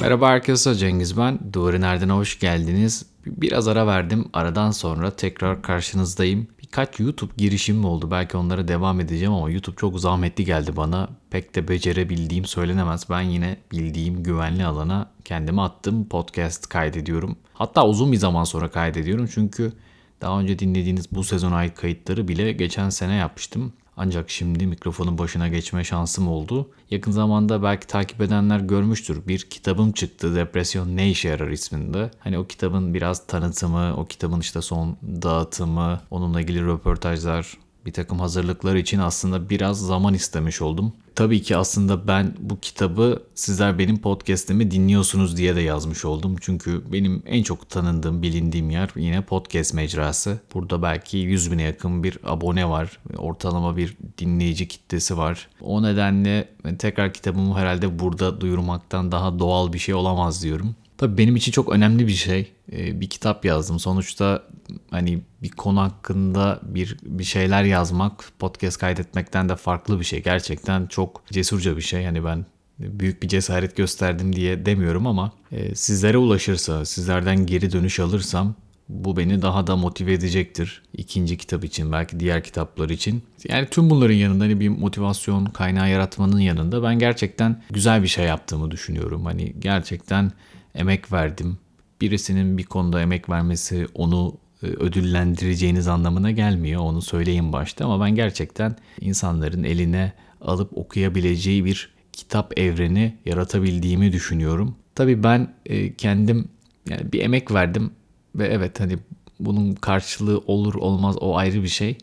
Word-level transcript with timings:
Merhaba 0.00 0.26
arkadaşlar 0.26 0.74
Cengiz 0.74 1.18
ben. 1.18 1.38
Duvarın 1.52 1.82
Erdin'e 1.82 2.12
hoş 2.12 2.38
geldiniz. 2.38 3.06
Biraz 3.26 3.68
ara 3.68 3.86
verdim. 3.86 4.28
Aradan 4.32 4.70
sonra 4.70 5.10
tekrar 5.10 5.62
karşınızdayım. 5.62 6.48
Birkaç 6.62 7.00
YouTube 7.00 7.32
girişimim 7.36 7.84
oldu. 7.84 8.10
Belki 8.10 8.36
onlara 8.36 8.68
devam 8.68 9.00
edeceğim 9.00 9.32
ama 9.32 9.50
YouTube 9.50 9.76
çok 9.76 10.00
zahmetli 10.00 10.44
geldi 10.44 10.76
bana. 10.76 11.08
Pek 11.30 11.54
de 11.54 11.68
becerebildiğim 11.68 12.44
söylenemez. 12.44 13.06
Ben 13.10 13.20
yine 13.20 13.56
bildiğim 13.72 14.22
güvenli 14.22 14.64
alana 14.64 15.10
kendimi 15.24 15.62
attım. 15.62 16.08
Podcast 16.08 16.68
kaydediyorum. 16.68 17.36
Hatta 17.52 17.86
uzun 17.86 18.12
bir 18.12 18.16
zaman 18.16 18.44
sonra 18.44 18.70
kaydediyorum. 18.70 19.28
Çünkü 19.34 19.72
daha 20.20 20.40
önce 20.40 20.58
dinlediğiniz 20.58 21.12
bu 21.12 21.24
sezon 21.24 21.52
ait 21.52 21.74
kayıtları 21.74 22.28
bile 22.28 22.52
geçen 22.52 22.90
sene 22.90 23.14
yapmıştım. 23.14 23.72
Ancak 24.00 24.30
şimdi 24.30 24.66
mikrofonun 24.66 25.18
başına 25.18 25.48
geçme 25.48 25.84
şansım 25.84 26.28
oldu. 26.28 26.70
Yakın 26.90 27.12
zamanda 27.12 27.62
belki 27.62 27.86
takip 27.86 28.20
edenler 28.20 28.60
görmüştür. 28.60 29.28
Bir 29.28 29.38
kitabım 29.38 29.92
çıktı 29.92 30.34
Depresyon 30.34 30.96
Ne 30.96 31.10
İşe 31.10 31.28
Yarar 31.28 31.50
isminde. 31.50 32.10
Hani 32.18 32.38
o 32.38 32.46
kitabın 32.46 32.94
biraz 32.94 33.26
tanıtımı, 33.26 33.94
o 33.96 34.04
kitabın 34.04 34.40
işte 34.40 34.62
son 34.62 34.96
dağıtımı, 35.02 36.00
onunla 36.10 36.40
ilgili 36.40 36.66
röportajlar, 36.66 37.56
bir 37.88 37.92
takım 37.92 38.20
hazırlıklar 38.20 38.74
için 38.74 38.98
aslında 38.98 39.50
biraz 39.50 39.80
zaman 39.86 40.14
istemiş 40.14 40.62
oldum. 40.62 40.92
Tabii 41.14 41.42
ki 41.42 41.56
aslında 41.56 42.08
ben 42.08 42.34
bu 42.38 42.60
kitabı 42.60 43.22
sizler 43.34 43.78
benim 43.78 43.98
podcast'imi 43.98 44.70
dinliyorsunuz 44.70 45.36
diye 45.36 45.56
de 45.56 45.60
yazmış 45.60 46.04
oldum. 46.04 46.36
Çünkü 46.40 46.82
benim 46.92 47.22
en 47.26 47.42
çok 47.42 47.70
tanındığım, 47.70 48.22
bilindiğim 48.22 48.70
yer 48.70 48.90
yine 48.96 49.20
podcast 49.20 49.74
mecrası. 49.74 50.38
Burada 50.54 50.82
belki 50.82 51.18
100 51.18 51.52
bine 51.52 51.62
yakın 51.62 52.02
bir 52.04 52.18
abone 52.24 52.68
var. 52.68 52.98
Ortalama 53.16 53.76
bir 53.76 53.96
dinleyici 54.18 54.68
kitlesi 54.68 55.18
var. 55.18 55.48
O 55.60 55.82
nedenle 55.82 56.48
tekrar 56.78 57.12
kitabımı 57.14 57.58
herhalde 57.58 57.98
burada 57.98 58.40
duyurmaktan 58.40 59.12
daha 59.12 59.38
doğal 59.38 59.72
bir 59.72 59.78
şey 59.78 59.94
olamaz 59.94 60.42
diyorum. 60.42 60.74
Tabii 60.98 61.18
benim 61.18 61.36
için 61.36 61.52
çok 61.52 61.68
önemli 61.68 62.06
bir 62.06 62.12
şey. 62.12 62.52
Ee, 62.72 63.00
bir 63.00 63.10
kitap 63.10 63.44
yazdım. 63.44 63.78
Sonuçta 63.78 64.42
hani 64.90 65.22
bir 65.42 65.50
konu 65.50 65.80
hakkında 65.80 66.60
bir 66.62 66.96
bir 67.02 67.24
şeyler 67.24 67.64
yazmak 67.64 68.24
podcast 68.38 68.78
kaydetmekten 68.78 69.48
de 69.48 69.56
farklı 69.56 70.00
bir 70.00 70.04
şey. 70.04 70.22
Gerçekten 70.22 70.86
çok 70.86 71.22
cesurca 71.30 71.76
bir 71.76 71.82
şey. 71.82 72.04
Hani 72.04 72.24
ben 72.24 72.46
büyük 72.78 73.22
bir 73.22 73.28
cesaret 73.28 73.76
gösterdim 73.76 74.36
diye 74.36 74.66
demiyorum 74.66 75.06
ama 75.06 75.32
e, 75.52 75.74
sizlere 75.74 76.18
ulaşırsa, 76.18 76.84
sizlerden 76.84 77.46
geri 77.46 77.72
dönüş 77.72 78.00
alırsam 78.00 78.54
bu 78.88 79.16
beni 79.16 79.42
daha 79.42 79.66
da 79.66 79.76
motive 79.76 80.12
edecektir. 80.12 80.82
İkinci 80.92 81.36
kitap 81.36 81.64
için, 81.64 81.92
belki 81.92 82.20
diğer 82.20 82.44
kitaplar 82.44 82.88
için. 82.88 83.22
Yani 83.48 83.68
tüm 83.70 83.90
bunların 83.90 84.14
yanında 84.14 84.44
hani 84.44 84.60
bir 84.60 84.68
motivasyon 84.68 85.44
kaynağı 85.44 85.90
yaratmanın 85.90 86.38
yanında 86.40 86.82
ben 86.82 86.98
gerçekten 86.98 87.62
güzel 87.70 88.02
bir 88.02 88.08
şey 88.08 88.26
yaptığımı 88.26 88.70
düşünüyorum. 88.70 89.24
Hani 89.24 89.54
gerçekten 89.58 90.32
emek 90.74 91.12
verdim. 91.12 91.58
Birisinin 92.00 92.58
bir 92.58 92.64
konuda 92.64 93.02
emek 93.02 93.30
vermesi 93.30 93.86
onu 93.94 94.34
e, 94.62 94.66
ödüllendireceğiniz 94.66 95.88
anlamına 95.88 96.30
gelmiyor. 96.30 96.80
Onu 96.80 97.02
söyleyeyim 97.02 97.52
başta 97.52 97.84
ama 97.84 98.04
ben 98.04 98.14
gerçekten 98.14 98.76
insanların 99.00 99.64
eline 99.64 100.12
alıp 100.40 100.78
okuyabileceği 100.78 101.64
bir 101.64 101.90
kitap 102.12 102.58
evreni 102.58 103.16
yaratabildiğimi 103.24 104.12
düşünüyorum. 104.12 104.76
Tabii 104.94 105.22
ben 105.22 105.54
e, 105.66 105.94
kendim 105.94 106.48
yani 106.90 107.12
bir 107.12 107.20
emek 107.20 107.52
verdim 107.52 107.90
ve 108.36 108.46
evet 108.46 108.80
hani 108.80 108.98
bunun 109.40 109.72
karşılığı 109.74 110.38
olur 110.46 110.74
olmaz 110.74 111.16
o 111.20 111.36
ayrı 111.36 111.62
bir 111.62 111.68
şey. 111.68 111.98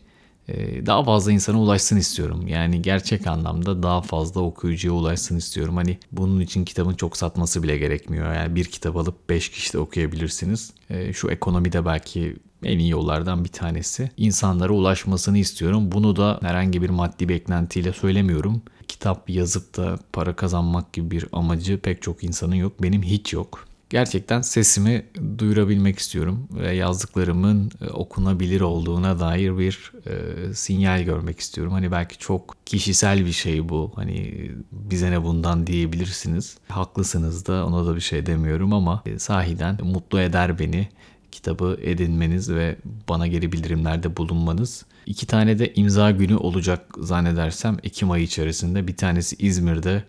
Ee, 0.48 0.86
daha 0.86 1.04
fazla 1.04 1.32
insana 1.32 1.60
ulaşsın 1.60 1.96
istiyorum. 1.96 2.48
Yani 2.48 2.82
gerçek 2.82 3.26
anlamda 3.26 3.82
daha 3.82 4.02
fazla 4.02 4.40
okuyucuya 4.40 4.94
ulaşsın 4.94 5.36
istiyorum. 5.36 5.76
Hani 5.76 5.98
bunun 6.12 6.40
için 6.40 6.64
kitabın 6.64 6.94
çok 6.94 7.16
satması 7.16 7.62
bile 7.62 7.78
gerekmiyor. 7.78 8.34
Yani 8.34 8.54
bir 8.54 8.64
kitap 8.64 8.96
alıp 8.96 9.28
5 9.28 9.48
kişi 9.48 9.72
de 9.72 9.78
okuyabilirsiniz. 9.78 10.72
Ee, 10.90 11.12
şu 11.12 11.30
ekonomide 11.30 11.86
belki 11.86 12.36
en 12.62 12.78
iyi 12.78 12.90
yollardan 12.90 13.44
bir 13.44 13.48
tanesi. 13.48 14.10
İnsanlara 14.16 14.72
ulaşmasını 14.72 15.38
istiyorum. 15.38 15.92
Bunu 15.92 16.16
da 16.16 16.38
herhangi 16.42 16.82
bir 16.82 16.90
maddi 16.90 17.28
beklentiyle 17.28 17.92
söylemiyorum. 17.92 18.62
Kitap 18.88 19.30
yazıp 19.30 19.76
da 19.76 19.98
para 20.12 20.36
kazanmak 20.36 20.92
gibi 20.92 21.10
bir 21.10 21.26
amacı 21.32 21.80
pek 21.80 22.02
çok 22.02 22.24
insanın 22.24 22.54
yok. 22.54 22.82
Benim 22.82 23.02
hiç 23.02 23.32
yok 23.32 23.65
gerçekten 23.90 24.40
sesimi 24.40 25.06
duyurabilmek 25.38 25.98
istiyorum 25.98 26.48
ve 26.50 26.74
yazdıklarımın 26.74 27.70
e, 27.80 27.90
okunabilir 27.90 28.60
olduğuna 28.60 29.20
dair 29.20 29.58
bir 29.58 29.92
e, 30.06 30.54
sinyal 30.54 31.02
görmek 31.02 31.40
istiyorum. 31.40 31.72
Hani 31.72 31.92
belki 31.92 32.18
çok 32.18 32.56
kişisel 32.66 33.26
bir 33.26 33.32
şey 33.32 33.68
bu. 33.68 33.92
Hani 33.94 34.50
bize 34.72 35.10
ne 35.10 35.24
bundan 35.24 35.66
diyebilirsiniz. 35.66 36.58
Haklısınız 36.68 37.46
da 37.46 37.66
ona 37.66 37.86
da 37.86 37.96
bir 37.96 38.00
şey 38.00 38.26
demiyorum 38.26 38.72
ama 38.72 39.02
e, 39.06 39.18
sahiden 39.18 39.78
mutlu 39.82 40.20
eder 40.20 40.58
beni 40.58 40.88
kitabı 41.32 41.78
edinmeniz 41.82 42.50
ve 42.50 42.76
bana 43.08 43.26
geri 43.26 43.52
bildirimlerde 43.52 44.16
bulunmanız. 44.16 44.84
İki 45.06 45.26
tane 45.26 45.58
de 45.58 45.74
imza 45.74 46.10
günü 46.10 46.36
olacak 46.36 46.94
zannedersem 46.98 47.76
Ekim 47.82 48.10
ayı 48.10 48.24
içerisinde. 48.24 48.88
Bir 48.88 48.96
tanesi 48.96 49.36
İzmir'de, 49.38 50.04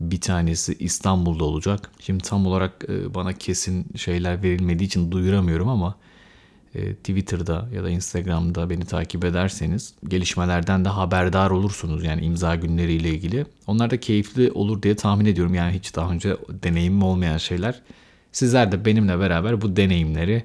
bir 0.00 0.20
tanesi 0.20 0.74
İstanbul'da 0.78 1.44
olacak. 1.44 1.90
Şimdi 2.00 2.24
tam 2.24 2.46
olarak 2.46 2.84
e, 2.88 3.14
bana 3.14 3.32
kesin 3.32 3.86
şeyler 3.96 4.42
verilmediği 4.42 4.86
için 4.86 5.12
duyuramıyorum 5.12 5.68
ama 5.68 5.94
e, 6.74 6.94
Twitter'da 6.94 7.68
ya 7.74 7.84
da 7.84 7.90
Instagram'da 7.90 8.70
beni 8.70 8.84
takip 8.84 9.24
ederseniz 9.24 9.94
gelişmelerden 10.08 10.84
de 10.84 10.88
haberdar 10.88 11.50
olursunuz 11.50 12.04
yani 12.04 12.24
imza 12.24 12.54
günleriyle 12.54 13.08
ilgili. 13.08 13.46
Onlar 13.66 13.90
da 13.90 14.00
keyifli 14.00 14.52
olur 14.52 14.82
diye 14.82 14.96
tahmin 14.96 15.26
ediyorum. 15.26 15.54
Yani 15.54 15.78
hiç 15.78 15.96
daha 15.96 16.10
önce 16.10 16.36
deneyimim 16.62 17.02
olmayan 17.02 17.38
şeyler. 17.38 17.82
Sizler 18.32 18.72
de 18.72 18.84
benimle 18.84 19.18
beraber 19.18 19.60
bu 19.60 19.76
deneyimleri 19.76 20.44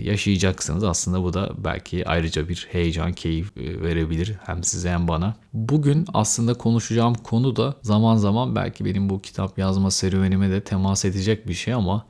yaşayacaksınız. 0.00 0.84
Aslında 0.84 1.22
bu 1.22 1.32
da 1.32 1.50
belki 1.58 2.08
ayrıca 2.08 2.48
bir 2.48 2.68
heyecan, 2.72 3.12
keyif 3.12 3.56
e, 3.56 3.82
verebilir 3.82 4.34
hem 4.46 4.64
size 4.64 4.90
hem 4.90 5.08
bana. 5.08 5.34
Bugün 5.52 6.04
aslında 6.14 6.54
konuşacağım 6.54 7.14
konu 7.14 7.56
da 7.56 7.74
zaman 7.82 8.16
zaman 8.16 8.56
belki 8.56 8.84
benim 8.84 9.10
bu 9.10 9.22
kitap 9.22 9.58
yazma 9.58 9.90
serüvenime 9.90 10.50
de 10.50 10.60
temas 10.60 11.04
edecek 11.04 11.48
bir 11.48 11.54
şey 11.54 11.74
ama 11.74 12.06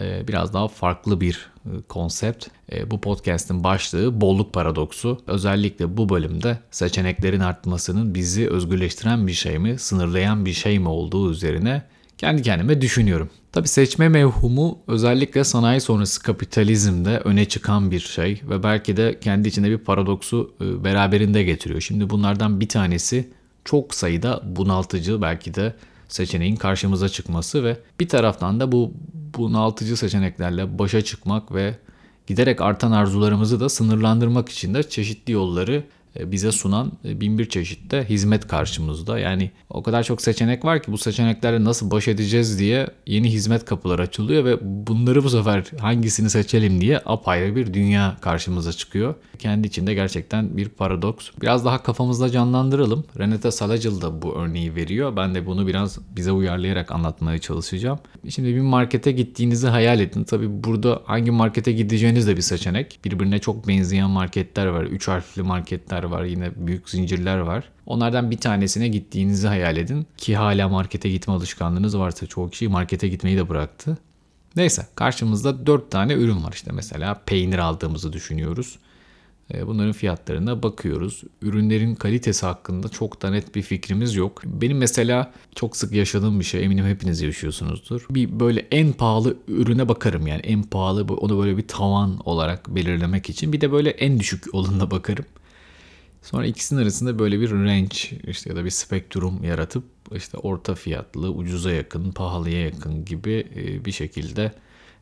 e, 0.00 0.28
biraz 0.28 0.54
daha 0.54 0.68
farklı 0.68 1.20
bir 1.20 1.50
konsept. 1.88 2.46
Bu 2.86 3.00
podcast'in 3.00 3.64
başlığı 3.64 4.20
bolluk 4.20 4.52
paradoksu. 4.52 5.20
Özellikle 5.26 5.96
bu 5.96 6.08
bölümde 6.08 6.58
seçeneklerin 6.70 7.40
artmasının 7.40 8.14
bizi 8.14 8.50
özgürleştiren 8.50 9.26
bir 9.26 9.32
şey 9.32 9.58
mi, 9.58 9.78
sınırlayan 9.78 10.46
bir 10.46 10.52
şey 10.52 10.78
mi 10.78 10.88
olduğu 10.88 11.30
üzerine 11.30 11.82
kendi 12.18 12.42
kendime 12.42 12.80
düşünüyorum. 12.80 13.30
Tabi 13.52 13.68
seçme 13.68 14.08
mevhumu 14.08 14.78
özellikle 14.86 15.44
sanayi 15.44 15.80
sonrası 15.80 16.22
kapitalizmde 16.22 17.18
öne 17.18 17.44
çıkan 17.44 17.90
bir 17.90 18.00
şey 18.00 18.40
ve 18.50 18.62
belki 18.62 18.96
de 18.96 19.20
kendi 19.20 19.48
içinde 19.48 19.70
bir 19.70 19.78
paradoksu 19.78 20.54
e, 20.60 20.84
beraberinde 20.84 21.42
getiriyor. 21.42 21.80
Şimdi 21.80 22.10
bunlardan 22.10 22.60
bir 22.60 22.68
tanesi 22.68 23.28
çok 23.64 23.94
sayıda 23.94 24.42
bunaltıcı 24.44 25.22
belki 25.22 25.54
de 25.54 25.74
seçeneğin 26.08 26.56
karşımıza 26.56 27.08
çıkması 27.08 27.64
ve 27.64 27.76
bir 28.00 28.08
taraftan 28.08 28.60
da 28.60 28.72
bu 28.72 28.92
bunaltıcı 29.14 29.96
seçeneklerle 29.96 30.78
başa 30.78 31.02
çıkmak 31.02 31.54
ve 31.54 31.74
giderek 32.26 32.60
artan 32.60 32.92
arzularımızı 32.92 33.60
da 33.60 33.68
sınırlandırmak 33.68 34.48
için 34.48 34.74
de 34.74 34.82
çeşitli 34.82 35.32
yolları 35.32 35.84
bize 36.24 36.52
sunan 36.52 36.92
e, 37.04 37.20
bin 37.20 37.38
bir 37.38 37.48
çeşitte 37.48 38.06
hizmet 38.08 38.48
karşımızda. 38.48 39.18
Yani 39.18 39.50
o 39.70 39.82
kadar 39.82 40.02
çok 40.02 40.22
seçenek 40.22 40.64
var 40.64 40.82
ki 40.82 40.92
bu 40.92 40.98
seçeneklerle 40.98 41.64
nasıl 41.64 41.90
baş 41.90 42.08
edeceğiz 42.08 42.58
diye 42.58 42.86
yeni 43.06 43.32
hizmet 43.32 43.64
kapıları 43.64 44.02
açılıyor 44.02 44.44
ve 44.44 44.58
bunları 44.62 45.24
bu 45.24 45.30
sefer 45.30 45.64
hangisini 45.80 46.30
seçelim 46.30 46.80
diye 46.80 47.00
apayrı 47.06 47.56
bir 47.56 47.74
dünya 47.74 48.16
karşımıza 48.20 48.72
çıkıyor. 48.72 49.14
Kendi 49.38 49.66
içinde 49.66 49.94
gerçekten 49.94 50.56
bir 50.56 50.68
paradoks. 50.68 51.30
Biraz 51.42 51.64
daha 51.64 51.82
kafamızda 51.82 52.30
canlandıralım. 52.30 53.04
Renate 53.18 53.50
Salacıl 53.50 54.00
da 54.02 54.22
bu 54.22 54.34
örneği 54.34 54.74
veriyor. 54.74 55.16
Ben 55.16 55.34
de 55.34 55.46
bunu 55.46 55.66
biraz 55.66 55.98
bize 56.16 56.32
uyarlayarak 56.32 56.92
anlatmaya 56.92 57.38
çalışacağım. 57.38 57.98
Şimdi 58.28 58.54
bir 58.54 58.60
markete 58.60 59.12
gittiğinizi 59.12 59.66
hayal 59.66 60.00
edin. 60.00 60.24
Tabi 60.24 60.64
burada 60.64 61.02
hangi 61.04 61.30
markete 61.30 61.72
gideceğiniz 61.72 62.26
de 62.26 62.36
bir 62.36 62.42
seçenek. 62.42 62.98
Birbirine 63.04 63.38
çok 63.38 63.68
benzeyen 63.68 64.10
marketler 64.10 64.66
var. 64.66 64.84
Üç 64.84 65.08
harfli 65.08 65.42
marketler 65.42 66.02
var. 66.10 66.24
Yine 66.24 66.50
büyük 66.56 66.88
zincirler 66.88 67.38
var. 67.38 67.64
Onlardan 67.86 68.30
bir 68.30 68.38
tanesine 68.38 68.88
gittiğinizi 68.88 69.46
hayal 69.46 69.76
edin. 69.76 70.06
Ki 70.16 70.36
hala 70.36 70.68
markete 70.68 71.08
gitme 71.08 71.34
alışkanlığınız 71.34 71.98
varsa 71.98 72.26
çoğu 72.26 72.50
kişi 72.50 72.68
markete 72.68 73.08
gitmeyi 73.08 73.36
de 73.36 73.48
bıraktı. 73.48 73.98
Neyse 74.56 74.86
karşımızda 74.94 75.66
4 75.66 75.90
tane 75.90 76.14
ürün 76.14 76.44
var 76.44 76.52
işte 76.52 76.72
mesela 76.72 77.22
peynir 77.26 77.58
aldığımızı 77.58 78.12
düşünüyoruz. 78.12 78.78
E, 79.54 79.66
bunların 79.66 79.92
fiyatlarına 79.92 80.62
bakıyoruz. 80.62 81.22
Ürünlerin 81.42 81.94
kalitesi 81.94 82.46
hakkında 82.46 82.88
çok 82.88 83.22
da 83.22 83.30
net 83.30 83.54
bir 83.54 83.62
fikrimiz 83.62 84.14
yok. 84.14 84.42
Benim 84.44 84.78
mesela 84.78 85.32
çok 85.54 85.76
sık 85.76 85.92
yaşadığım 85.92 86.40
bir 86.40 86.44
şey 86.44 86.64
eminim 86.64 86.86
hepiniz 86.86 87.20
yaşıyorsunuzdur. 87.20 88.06
Bir 88.10 88.40
böyle 88.40 88.66
en 88.70 88.92
pahalı 88.92 89.36
ürüne 89.48 89.88
bakarım 89.88 90.26
yani 90.26 90.40
en 90.40 90.62
pahalı 90.62 91.04
onu 91.04 91.38
böyle 91.38 91.56
bir 91.56 91.68
tavan 91.68 92.20
olarak 92.24 92.68
belirlemek 92.68 93.30
için. 93.30 93.52
Bir 93.52 93.60
de 93.60 93.72
böyle 93.72 93.90
en 93.90 94.20
düşük 94.20 94.54
olanına 94.54 94.90
bakarım. 94.90 95.24
Sonra 96.30 96.46
ikisinin 96.46 96.82
arasında 96.82 97.18
böyle 97.18 97.40
bir 97.40 97.50
range 97.50 97.96
işte 98.26 98.50
ya 98.50 98.56
da 98.56 98.64
bir 98.64 98.70
spektrum 98.70 99.44
yaratıp 99.44 99.84
işte 100.14 100.38
orta 100.38 100.74
fiyatlı, 100.74 101.30
ucuza 101.30 101.72
yakın, 101.72 102.12
pahalıya 102.12 102.60
yakın 102.60 103.04
gibi 103.04 103.46
e, 103.56 103.84
bir 103.84 103.92
şekilde 103.92 104.52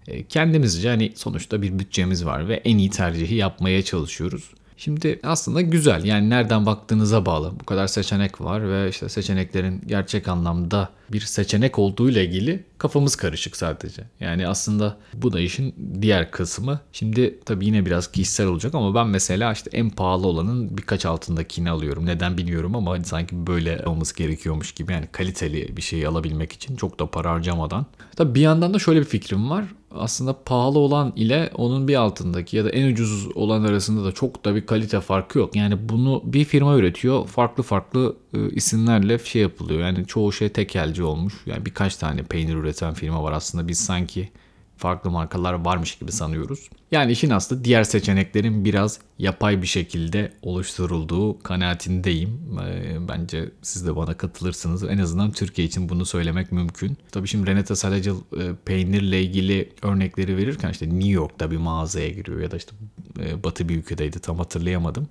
e, 0.07 0.25
kendimizce 0.27 0.89
hani 0.89 1.13
sonuçta 1.17 1.63
bir 1.63 1.79
bütçemiz 1.79 2.27
var 2.27 2.49
ve 2.49 2.55
en 2.55 2.79
iyi 2.79 2.91
tercihi 2.91 3.35
yapmaya 3.35 3.83
çalışıyoruz. 3.83 4.51
Şimdi 4.77 5.21
aslında 5.23 5.61
güzel 5.61 6.05
yani 6.05 6.31
nereden 6.31 6.67
baktığınıza 6.67 7.27
bağlı. 7.27 7.53
Bu 7.61 7.65
kadar 7.65 7.87
seçenek 7.87 8.41
var 8.41 8.71
ve 8.71 8.89
işte 8.89 9.09
seçeneklerin 9.09 9.83
gerçek 9.87 10.29
anlamda 10.29 10.89
bir 11.13 11.21
seçenek 11.21 11.79
olduğu 11.79 12.11
ile 12.11 12.25
ilgili 12.25 12.65
kafamız 12.79 13.17
karışık 13.17 13.57
sadece. 13.57 14.03
Yani 14.21 14.49
aslında 14.49 14.97
bu 15.15 15.33
da 15.33 15.41
işin 15.41 15.75
diğer 16.03 16.31
kısmı. 16.31 16.81
Şimdi 16.93 17.39
tabii 17.45 17.67
yine 17.67 17.87
biraz 17.87 18.13
kişisel 18.13 18.47
olacak 18.47 18.75
ama 18.75 18.95
ben 18.95 19.07
mesela 19.07 19.53
işte 19.53 19.71
en 19.73 19.91
pahalı 19.91 20.27
olanın 20.27 20.79
birkaç 20.79 21.07
altındakini 21.07 21.71
alıyorum. 21.71 22.07
Neden 22.07 22.39
bilmiyorum 22.39 22.77
ama 22.77 22.91
hani 22.91 23.05
sanki 23.05 23.47
böyle 23.47 23.83
olması 23.87 24.17
gerekiyormuş 24.17 24.73
gibi. 24.73 24.93
Yani 24.93 25.07
kaliteli 25.13 25.77
bir 25.77 25.83
şeyi 25.83 26.09
alabilmek 26.09 26.53
için 26.53 26.77
çok 26.77 27.01
da 27.01 27.07
para 27.07 27.31
harcamadan. 27.31 27.87
Tabii 28.17 28.35
bir 28.35 28.41
yandan 28.41 28.75
da 28.75 28.79
şöyle 28.79 29.01
bir 29.01 29.05
fikrim 29.05 29.51
var. 29.51 29.65
Aslında 29.95 30.43
pahalı 30.45 30.79
olan 30.79 31.13
ile 31.17 31.51
onun 31.55 31.89
bir 31.89 31.95
altındaki 31.95 32.57
ya 32.57 32.65
da 32.65 32.71
en 32.71 32.93
ucuz 32.93 33.37
olan 33.37 33.65
arasında 33.65 34.05
da 34.05 34.13
çok 34.13 34.45
da 34.45 34.55
bir 34.55 34.67
kalite 34.67 35.01
farkı 35.01 35.39
yok. 35.39 35.57
Yani 35.57 35.89
bunu 35.89 36.23
bir 36.25 36.45
firma 36.45 36.77
üretiyor. 36.77 37.27
Farklı 37.27 37.63
farklı 37.63 38.17
e, 38.35 38.49
isimlerle 38.51 39.19
şey 39.19 39.43
yapılıyor. 39.43 39.81
Yani 39.81 40.07
çoğu 40.07 40.33
şey 40.33 40.49
tekelci 40.49 41.03
olmuş. 41.03 41.35
Yani 41.47 41.67
birkaç 41.67 41.97
tane 41.97 42.23
peynir 42.23 42.55
üreten 42.55 42.95
firma 42.95 43.23
var 43.23 43.33
aslında. 43.33 43.69
Biz 43.69 43.79
sanki 43.79 44.29
farklı 44.77 45.11
markalar 45.11 45.65
varmış 45.65 45.99
gibi 45.99 46.13
sanıyoruz. 46.13 46.69
Yani 46.93 47.13
işin 47.13 47.31
aslı 47.31 47.65
diğer 47.65 47.85
seçeneklerin 47.85 48.65
biraz 48.65 48.99
yapay 49.19 49.63
bir 49.63 49.67
şekilde 49.67 50.33
oluşturulduğu 50.43 51.43
kanaatindeyim. 51.43 52.59
Ee, 52.67 53.09
bence 53.09 53.51
siz 53.63 53.87
de 53.87 53.97
bana 53.97 54.15
katılırsınız. 54.15 54.85
En 54.85 54.99
azından 54.99 55.31
Türkiye 55.33 55.67
için 55.67 55.89
bunu 55.89 56.07
söylemek 56.07 56.53
mümkün. 56.53 56.97
Tabii 57.13 57.29
şimdi 57.29 57.51
Renata 57.51 57.77
Salacıl 57.77 58.21
e, 58.21 58.55
peynirle 58.65 59.23
ilgili 59.23 59.73
örnekleri 59.83 60.37
verirken 60.37 60.71
işte 60.71 60.89
New 60.89 61.09
York'ta 61.09 61.51
bir 61.51 61.57
mağazaya 61.57 62.09
giriyor 62.09 62.41
ya 62.41 62.51
da 62.51 62.57
işte 62.57 62.73
e, 63.21 63.45
batı 63.45 63.69
bir 63.69 63.77
ülkedeydi 63.77 64.19
tam 64.19 64.39
hatırlayamadım. 64.39 65.09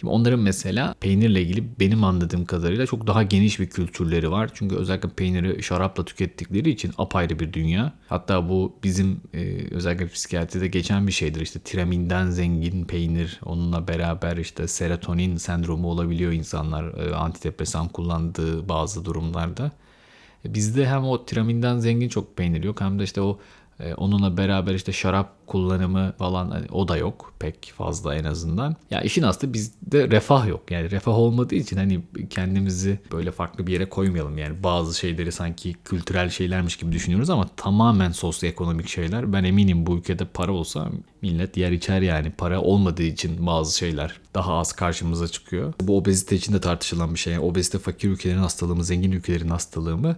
Şimdi 0.00 0.12
onların 0.12 0.40
mesela 0.40 0.94
peynirle 1.00 1.42
ilgili 1.42 1.80
benim 1.80 2.04
anladığım 2.04 2.44
kadarıyla 2.44 2.86
çok 2.86 3.06
daha 3.06 3.22
geniş 3.22 3.60
bir 3.60 3.70
kültürleri 3.70 4.30
var. 4.30 4.50
Çünkü 4.54 4.76
özellikle 4.76 5.08
peyniri 5.08 5.62
şarapla 5.62 6.04
tükettikleri 6.04 6.70
için 6.70 6.92
apayrı 6.98 7.38
bir 7.38 7.52
dünya. 7.52 7.92
Hatta 8.08 8.48
bu 8.48 8.78
bizim 8.84 9.20
e, 9.34 9.74
özellikle 9.74 10.08
psikiyatride 10.08 10.66
geçen 10.68 11.06
bir 11.06 11.12
şeydir. 11.12 11.40
İşte 11.40 11.58
tiraminden 11.60 12.30
zengin 12.30 12.84
peynir 12.84 13.40
onunla 13.44 13.88
beraber 13.88 14.36
işte 14.36 14.68
serotonin 14.68 15.36
sendromu 15.36 15.88
olabiliyor 15.88 16.32
insanlar 16.32 16.84
e, 16.94 17.14
antidepresan 17.14 17.88
kullandığı 17.88 18.68
bazı 18.68 19.04
durumlarda. 19.04 19.70
E, 20.44 20.54
bizde 20.54 20.88
hem 20.88 21.04
o 21.04 21.24
tiraminden 21.24 21.78
zengin 21.78 22.08
çok 22.08 22.36
peynir 22.36 22.64
yok 22.64 22.80
hem 22.80 22.98
de 22.98 23.02
işte 23.04 23.20
o 23.20 23.38
onunla 23.96 24.36
beraber 24.36 24.74
işte 24.74 24.92
şarap 24.92 25.46
kullanımı 25.46 26.12
falan 26.18 26.50
hani 26.50 26.66
o 26.72 26.88
da 26.88 26.96
yok 26.96 27.32
pek 27.38 27.72
fazla 27.76 28.14
en 28.14 28.24
azından. 28.24 28.76
Ya 28.90 29.00
işin 29.00 29.22
aslı 29.22 29.52
bizde 29.52 30.10
refah 30.10 30.48
yok. 30.48 30.70
Yani 30.70 30.90
refah 30.90 31.18
olmadığı 31.18 31.54
için 31.54 31.76
hani 31.76 32.00
kendimizi 32.30 32.98
böyle 33.12 33.30
farklı 33.30 33.66
bir 33.66 33.72
yere 33.72 33.88
koymayalım. 33.88 34.38
Yani 34.38 34.62
bazı 34.62 34.98
şeyleri 34.98 35.32
sanki 35.32 35.76
kültürel 35.84 36.30
şeylermiş 36.30 36.76
gibi 36.76 36.92
düşünüyoruz 36.92 37.30
ama 37.30 37.48
tamamen 37.56 38.12
sosyoekonomik 38.12 38.88
şeyler. 38.88 39.32
Ben 39.32 39.44
eminim 39.44 39.86
bu 39.86 39.96
ülkede 39.96 40.24
para 40.24 40.52
olsa 40.52 40.88
millet 41.22 41.56
yer 41.56 41.72
içer 41.72 42.00
yani. 42.00 42.32
Para 42.38 42.60
olmadığı 42.60 43.02
için 43.02 43.46
bazı 43.46 43.78
şeyler 43.78 44.20
daha 44.34 44.54
az 44.54 44.72
karşımıza 44.72 45.28
çıkıyor. 45.28 45.72
Bu 45.80 45.96
obezite 45.96 46.36
için 46.36 46.52
de 46.52 46.60
tartışılan 46.60 47.14
bir 47.14 47.18
şey. 47.18 47.32
Yani 47.32 47.44
obezite 47.44 47.78
fakir 47.78 48.08
ülkelerin 48.08 48.38
hastalığı 48.38 48.76
mı, 48.76 48.84
zengin 48.84 49.12
ülkelerin 49.12 49.48
hastalığı 49.48 49.96
mı? 49.96 50.16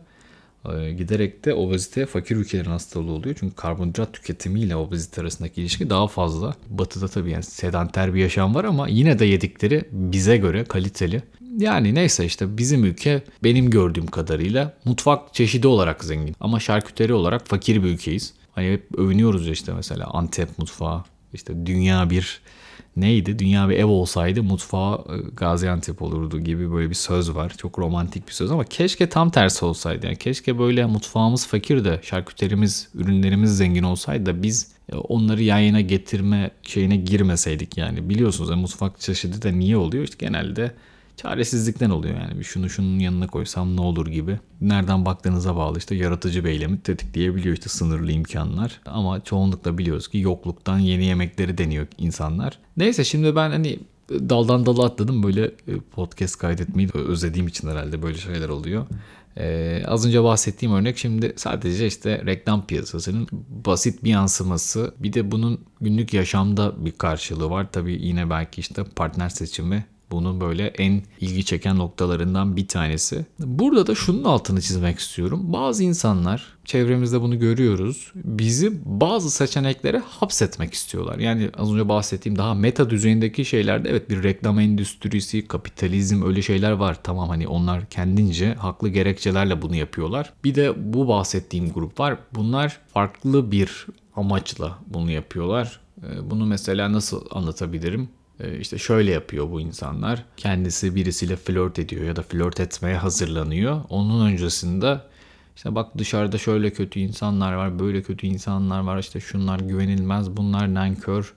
Ee, 0.71 0.93
giderek 0.93 1.45
de 1.45 1.55
obezite 1.55 2.07
fakir 2.07 2.37
ülkelerin 2.37 2.71
hastalığı 2.71 3.13
oluyor. 3.13 3.37
Çünkü 3.41 3.57
karbonhidrat 3.57 4.13
tüketimiyle 4.13 4.77
obezite 4.77 5.21
arasındaki 5.21 5.61
ilişki 5.61 5.91
daha 5.91 6.07
fazla. 6.07 6.55
Batı'da 6.69 7.09
tabii 7.09 7.31
yani 7.31 7.43
sedanter 7.43 8.15
bir 8.15 8.21
yaşam 8.21 8.55
var 8.55 8.65
ama 8.65 8.89
yine 8.89 9.19
de 9.19 9.25
yedikleri 9.25 9.85
bize 9.93 10.37
göre 10.37 10.65
kaliteli. 10.65 11.23
Yani 11.59 11.95
neyse 11.95 12.25
işte 12.25 12.59
bizim 12.59 12.85
ülke 12.85 13.23
benim 13.45 13.71
gördüğüm 13.71 14.07
kadarıyla 14.07 14.75
mutfak 14.85 15.35
çeşidi 15.35 15.67
olarak 15.67 16.05
zengin. 16.05 16.37
Ama 16.41 16.61
şarküteri 16.61 17.15
olarak 17.15 17.47
fakir 17.47 17.83
bir 17.83 17.89
ülkeyiz. 17.89 18.35
Hani 18.53 18.73
hep 18.73 18.99
övünüyoruz 18.99 19.49
işte 19.49 19.73
mesela 19.75 20.07
Antep 20.07 20.59
mutfağı. 20.59 21.05
işte 21.33 21.67
dünya 21.67 22.11
bir 22.11 22.41
neydi? 22.97 23.39
Dünya 23.39 23.69
bir 23.69 23.77
ev 23.77 23.87
olsaydı 23.87 24.43
mutfağı 24.43 24.95
e, 24.95 25.17
Gaziantep 25.37 26.03
olurdu 26.03 26.41
gibi 26.41 26.73
böyle 26.73 26.91
bir 26.91 26.95
söz 26.95 27.35
var. 27.35 27.53
Çok 27.59 27.79
romantik 27.79 28.29
bir 28.29 28.33
söz 28.33 28.51
ama 28.51 28.65
keşke 28.65 29.09
tam 29.09 29.31
tersi 29.31 29.65
olsaydı. 29.65 30.07
Yani 30.07 30.17
keşke 30.17 30.59
böyle 30.59 30.87
mutfağımız 30.87 31.47
fakir 31.47 31.85
de 31.85 32.01
şarküterimiz, 32.03 32.89
ürünlerimiz 32.95 33.57
zengin 33.57 33.83
olsaydı 33.83 34.27
da 34.27 34.43
biz 34.43 34.73
e, 34.93 34.97
onları 34.97 35.43
yan 35.43 35.59
yana 35.59 35.81
getirme 35.81 36.51
şeyine 36.63 36.97
girmeseydik 36.97 37.79
yani. 37.79 38.09
Biliyorsunuz 38.09 38.51
yani 38.51 38.61
mutfak 38.61 39.01
çeşidi 39.01 39.43
de 39.43 39.59
niye 39.59 39.77
oluyor? 39.77 40.05
İşte 40.05 40.17
genelde 40.27 40.75
çaresizlikten 41.23 41.91
oluyor 41.91 42.21
yani. 42.21 42.39
Bir 42.39 42.45
şunu 42.45 42.71
şunun 42.71 42.99
yanına 42.99 43.27
koysam 43.27 43.77
ne 43.77 43.81
olur 43.81 44.07
gibi. 44.07 44.41
Nereden 44.61 45.07
baktığınıza 45.07 45.57
bağlı 45.57 45.79
işte 45.79 45.95
yaratıcı 45.95 46.45
bir 46.45 46.77
tetikleyebiliyor 46.77 47.55
işte 47.55 47.69
sınırlı 47.69 48.13
imkanlar. 48.13 48.81
Ama 48.87 49.25
çoğunlukla 49.25 49.79
biliyoruz 49.79 50.09
ki 50.09 50.19
yokluktan 50.19 50.79
yeni 50.79 51.05
yemekleri 51.05 51.59
deniyor 51.59 51.87
insanlar. 51.99 52.59
Neyse 52.77 53.05
şimdi 53.05 53.37
ben 53.37 53.51
hani 53.51 53.79
daldan 54.11 54.67
dala 54.67 54.85
atladım 54.85 55.23
böyle 55.23 55.45
e, 55.45 55.77
podcast 55.93 56.39
kaydetmeyi 56.39 56.89
özlediğim 56.95 57.49
için 57.49 57.69
herhalde 57.69 58.03
böyle 58.03 58.19
şeyler 58.19 58.49
oluyor. 58.49 58.87
Ee, 59.37 59.83
az 59.87 60.07
önce 60.07 60.23
bahsettiğim 60.23 60.75
örnek 60.75 60.99
şimdi 60.99 61.33
sadece 61.37 61.87
işte 61.87 62.23
reklam 62.27 62.67
piyasasının 62.67 63.29
basit 63.67 64.05
bir 64.05 64.11
yansıması. 64.11 64.95
Bir 64.99 65.13
de 65.13 65.31
bunun 65.31 65.61
günlük 65.81 66.15
yaşamda 66.15 66.85
bir 66.85 66.93
karşılığı 66.93 67.51
var. 67.51 67.67
Tabii 67.73 68.07
yine 68.07 68.31
belki 68.31 68.61
işte 68.61 68.85
partner 68.85 69.29
seçimi 69.29 69.85
bunun 70.13 70.41
böyle 70.41 70.67
en 70.67 71.03
ilgi 71.21 71.45
çeken 71.45 71.79
noktalarından 71.79 72.57
bir 72.57 72.69
tanesi. 72.69 73.27
Burada 73.39 73.87
da 73.87 73.95
şunun 73.95 74.25
altını 74.25 74.61
çizmek 74.61 74.99
istiyorum. 74.99 75.53
Bazı 75.53 75.85
insanlar 75.85 76.45
çevremizde 76.65 77.21
bunu 77.21 77.39
görüyoruz. 77.39 78.13
Bizi 78.15 78.81
bazı 78.85 79.31
seçeneklere 79.31 79.99
hapsetmek 79.99 80.75
istiyorlar. 80.75 81.19
Yani 81.19 81.51
az 81.59 81.73
önce 81.73 81.89
bahsettiğim 81.89 82.39
daha 82.39 82.55
meta 82.55 82.91
düzeyindeki 82.91 83.45
şeylerde 83.45 83.91
evet 83.91 84.11
bir 84.11 84.23
reklam 84.23 84.61
endüstrisi, 84.61 85.49
kapitalizm 85.49 86.27
öyle 86.27 86.43
şeyler 86.43 86.73
var. 86.73 87.03
Tamam 87.03 87.29
hani 87.29 87.49
onlar 87.49 87.87
kendince 87.87 88.55
haklı 88.55 88.89
gerekçelerle 88.89 89.63
bunu 89.63 89.77
yapıyorlar. 89.77 90.33
Bir 90.45 90.55
de 90.55 90.93
bu 90.95 91.09
bahsettiğim 91.09 91.73
grup 91.73 92.01
var. 92.01 92.19
Bunlar 92.35 92.79
farklı 92.93 93.53
bir 93.53 93.87
amaçla 94.17 94.79
bunu 94.87 95.11
yapıyorlar. 95.11 95.81
Ee, 96.03 96.31
bunu 96.31 96.47
mesela 96.47 96.93
nasıl 96.93 97.25
anlatabilirim? 97.31 98.09
Ee, 98.41 98.59
işte 98.59 98.79
şöyle 98.79 99.11
yapıyor 99.11 99.51
bu 99.51 99.61
insanlar. 99.61 100.25
Kendisi 100.37 100.95
birisiyle 100.95 101.37
flört 101.37 101.79
ediyor 101.79 102.05
ya 102.05 102.17
da 102.17 102.23
flört 102.23 102.61
etmeye 102.61 102.97
hazırlanıyor. 102.97 103.81
Onun 103.89 104.27
öncesinde 104.27 105.01
işte 105.57 105.75
bak 105.75 105.99
dışarıda 105.99 106.39
şöyle 106.39 106.71
kötü 106.71 107.01
insanlar 107.01 107.53
var, 107.53 107.79
böyle 107.79 108.03
kötü 108.03 108.27
insanlar 108.27 108.81
var. 108.81 108.99
İşte 108.99 109.21
şunlar 109.21 109.61
güvenilmez, 109.61 110.31
bunlar 110.31 110.75
nankör. 110.75 111.35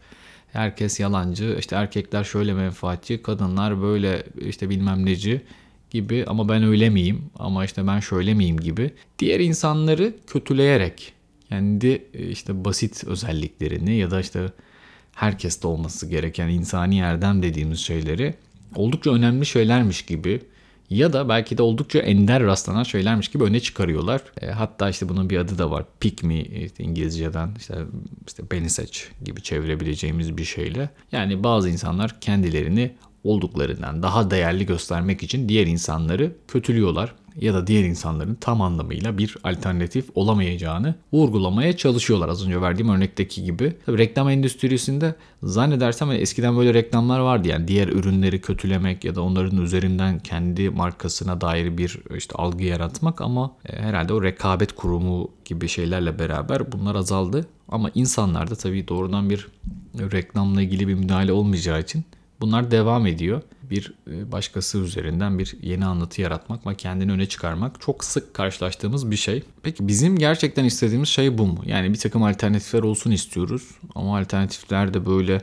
Herkes 0.54 1.00
yalancı. 1.00 1.56
İşte 1.60 1.76
erkekler 1.76 2.24
şöyle 2.24 2.54
menfaatçi, 2.54 3.22
kadınlar 3.22 3.82
böyle 3.82 4.24
işte 4.38 4.70
bilmem 4.70 5.06
neci 5.06 5.42
gibi 5.90 6.26
ama 6.28 6.50
ben 6.50 6.64
öyle 6.64 6.90
miyim? 6.90 7.22
Ama 7.36 7.66
işte 7.66 7.88
ben 7.88 8.00
şöyle 8.00 8.34
miyim 8.34 8.58
gibi. 8.58 8.92
Diğer 9.20 9.40
insanları 9.40 10.14
kötüleyerek 10.28 11.14
kendi 11.50 12.06
işte 12.30 12.66
basit 12.66 13.04
özelliklerini 13.04 13.96
ya 13.98 14.12
da 14.12 14.20
işte 14.22 14.52
herkeste 15.16 15.68
olması 15.68 16.08
gereken 16.08 16.50
insani 16.50 17.00
erdem 17.00 17.44
dediğimiz 17.44 17.80
şeyleri 17.80 18.34
oldukça 18.76 19.12
önemli 19.12 19.46
şeylermiş 19.46 20.02
gibi 20.02 20.42
ya 20.90 21.14
da 21.14 21.30
belki 21.30 21.58
de 21.58 21.62
oldukça 21.62 22.00
ender 22.00 22.44
rastlanan 22.44 22.84
şeylermiş 22.84 23.28
gibi 23.28 23.44
öne 23.44 23.60
çıkarıyorlar. 23.60 24.22
E, 24.42 24.48
hatta 24.48 24.90
işte 24.90 25.10
bunun 25.10 25.30
bir 25.30 25.38
adı 25.38 25.58
da 25.58 25.72
var. 25.72 25.86
Pick 26.00 26.24
me 26.24 26.42
işte 26.42 26.84
İngilizceden 26.84 27.50
işte, 27.58 27.76
işte 28.28 28.44
beni 28.52 28.70
seç 28.70 29.08
gibi 29.26 29.42
çevirebileceğimiz 29.42 30.38
bir 30.38 30.46
şeyle. 30.46 30.90
Yani 31.12 31.44
bazı 31.44 31.70
insanlar 31.70 32.20
kendilerini 32.22 32.96
olduklarından 33.24 34.04
daha 34.04 34.32
değerli 34.32 34.66
göstermek 34.66 35.24
için 35.24 35.50
diğer 35.50 35.68
insanları 35.68 36.32
kötülüyorlar 36.48 37.16
ya 37.42 37.54
da 37.54 37.68
diğer 37.68 37.84
insanların 37.84 38.36
tam 38.36 38.62
anlamıyla 38.62 39.18
bir 39.18 39.38
alternatif 39.44 40.06
olamayacağını 40.16 40.96
vurgulamaya 41.14 41.78
çalışıyorlar. 41.78 42.30
Az 42.30 42.46
önce 42.46 42.62
verdiğim 42.62 42.90
örnekteki 42.90 43.44
gibi. 43.44 43.74
Tabii 43.86 43.98
reklam 43.98 44.30
endüstrisinde 44.30 45.16
zannedersem 45.44 46.12
eskiden 46.12 46.58
böyle 46.58 46.74
reklamlar 46.74 47.20
vardı. 47.20 47.48
Yani 47.48 47.68
diğer 47.68 47.88
ürünleri 47.88 48.42
kötülemek 48.42 49.04
ya 49.04 49.16
da 49.16 49.22
onların 49.22 49.58
üzerinden 49.58 50.20
kendi 50.20 50.70
markasına 50.70 51.42
dair 51.42 51.78
bir 51.78 52.00
işte 52.18 52.36
algı 52.36 52.64
yaratmak 52.64 53.22
ama 53.22 53.52
e, 53.66 53.78
herhalde 53.78 54.14
o 54.14 54.24
rekabet 54.24 54.76
kurumu 54.76 55.32
gibi 55.46 55.68
şeylerle 55.68 56.20
beraber 56.20 56.72
bunlar 56.72 56.96
azaldı. 56.96 57.48
Ama 57.70 57.92
insanlarda 57.96 58.56
tabii 58.56 58.88
doğrudan 58.88 59.30
bir 59.30 59.48
reklamla 60.12 60.62
ilgili 60.62 60.88
bir 60.88 60.94
müdahale 60.94 61.32
olmayacağı 61.32 61.80
için 61.82 62.06
Bunlar 62.42 62.72
devam 62.72 63.08
ediyor. 63.08 63.42
Bir 63.64 63.94
e, 64.12 64.32
başkası 64.32 64.78
üzerinden 64.78 65.40
bir 65.40 65.58
yeni 65.62 65.86
anlatı 65.86 66.22
yaratmak 66.22 66.68
ve 66.68 66.76
kendini 66.76 67.12
öne 67.12 67.26
çıkarmak 67.26 67.82
çok 67.82 68.04
sık 68.04 68.34
karşılaştığımız 68.34 69.12
bir 69.12 69.16
şey. 69.16 69.44
Peki 69.64 69.88
bizim 69.88 70.18
gerçekten 70.18 70.66
istediğimiz 70.66 71.10
şey 71.10 71.38
bu 71.38 71.46
mu? 71.48 71.62
Yani 71.66 71.94
bir 71.94 72.00
takım 72.00 72.24
alternatifler 72.24 72.84
olsun 72.84 73.12
istiyoruz 73.12 73.70
ama 73.96 74.18
alternatifler 74.18 74.94
de 74.94 75.06
böyle 75.06 75.42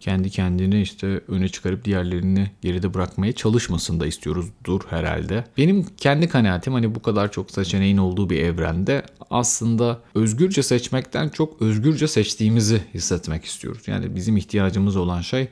kendi 0.00 0.30
kendini 0.30 0.82
işte 0.82 1.20
öne 1.28 1.48
çıkarıp 1.48 1.84
diğerlerini 1.84 2.50
geride 2.62 2.94
bırakmaya 2.94 3.32
çalışmasın 3.32 4.00
da 4.00 4.06
istiyoruzdur 4.06 4.80
herhalde. 4.90 5.44
Benim 5.56 5.86
kendi 5.96 6.28
kanaatim 6.28 6.72
hani 6.72 6.94
bu 6.94 7.02
kadar 7.02 7.32
çok 7.32 7.50
seçeneğin 7.50 7.96
olduğu 7.96 8.30
bir 8.30 8.38
evrende 8.38 9.02
aslında 9.30 10.00
özgürce 10.14 10.62
seçmekten 10.62 11.28
çok 11.28 11.62
özgürce 11.62 12.08
seçtiğimizi 12.08 12.82
hissetmek 12.94 13.44
istiyoruz. 13.44 13.82
Yani 13.86 14.16
bizim 14.16 14.36
ihtiyacımız 14.36 14.96
olan 14.96 15.20
şey 15.20 15.48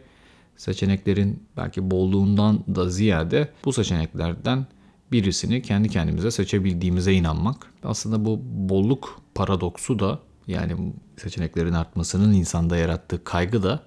seçeneklerin 0.59 1.43
belki 1.57 1.91
bolluğundan 1.91 2.65
da 2.75 2.89
ziyade 2.89 3.49
bu 3.65 3.73
seçeneklerden 3.73 4.67
birisini 5.13 5.63
kendi 5.63 5.89
kendimize 5.89 6.31
seçebildiğimize 6.31 7.13
inanmak. 7.13 7.67
Aslında 7.85 8.25
bu 8.25 8.41
bolluk 8.45 9.21
paradoksu 9.35 9.99
da 9.99 10.19
yani 10.47 10.93
seçeneklerin 11.17 11.73
artmasının 11.73 12.33
insanda 12.33 12.77
yarattığı 12.77 13.25
kaygı 13.25 13.63
da 13.63 13.83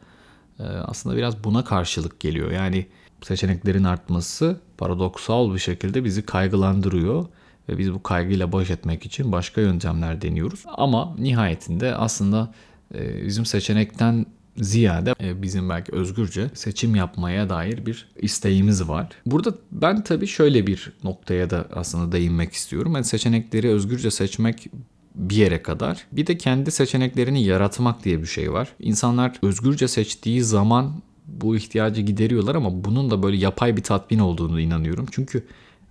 e, 0.60 0.64
aslında 0.64 1.18
biraz 1.18 1.44
buna 1.44 1.64
karşılık 1.64 2.20
geliyor. 2.20 2.52
Yani 2.52 2.86
seçeneklerin 3.22 3.84
artması 3.84 4.60
paradoksal 4.78 5.54
bir 5.54 5.60
şekilde 5.60 6.04
bizi 6.04 6.26
kaygılandırıyor 6.26 7.26
ve 7.70 7.78
biz 7.78 7.94
bu 7.94 8.04
kaygıyla 8.04 8.52
baş 8.52 8.70
etmek 8.70 9.06
için 9.06 9.32
başka 9.32 9.62
yöntemler 9.62 10.22
deniyoruz. 10.22 10.64
Ama 10.66 11.16
nihayetinde 11.20 11.96
aslında 11.96 12.54
e, 12.96 13.26
bizim 13.26 13.46
seçenekten 13.46 14.26
ziyade 14.58 15.16
e, 15.24 15.42
bizim 15.42 15.70
belki 15.70 15.92
özgürce 15.92 16.50
seçim 16.54 16.96
yapmaya 16.96 17.50
dair 17.50 17.86
bir 17.86 18.10
isteğimiz 18.16 18.88
var. 18.88 19.10
Burada 19.26 19.56
ben 19.72 20.04
tabii 20.04 20.28
şöyle 20.28 20.68
bir 20.68 20.94
noktaya 21.04 21.50
da 21.50 21.68
aslında 21.74 22.12
değinmek 22.12 22.54
istiyorum. 22.54 22.94
Yani 22.94 23.06
seçenekleri 23.06 23.70
özgürce 23.70 24.12
seçmek 24.12 24.68
bir 25.16 25.36
yere 25.36 25.62
kadar. 25.62 26.06
Bir 26.12 26.28
de 26.28 26.38
kendi 26.38 26.72
seçeneklerini 26.72 27.44
yaratmak 27.44 28.04
diye 28.04 28.22
bir 28.22 28.28
şey 28.28 28.52
var. 28.54 28.74
İnsanlar 28.80 29.38
özgürce 29.44 29.88
seçtiği 29.88 30.44
zaman 30.44 31.02
bu 31.28 31.56
ihtiyacı 31.56 32.02
gideriyorlar 32.02 32.56
ama 32.56 32.84
bunun 32.84 33.12
da 33.12 33.24
böyle 33.24 33.38
yapay 33.38 33.78
bir 33.78 33.84
tatmin 33.84 34.20
olduğunu 34.20 34.60
inanıyorum. 34.60 35.06
Çünkü 35.12 35.44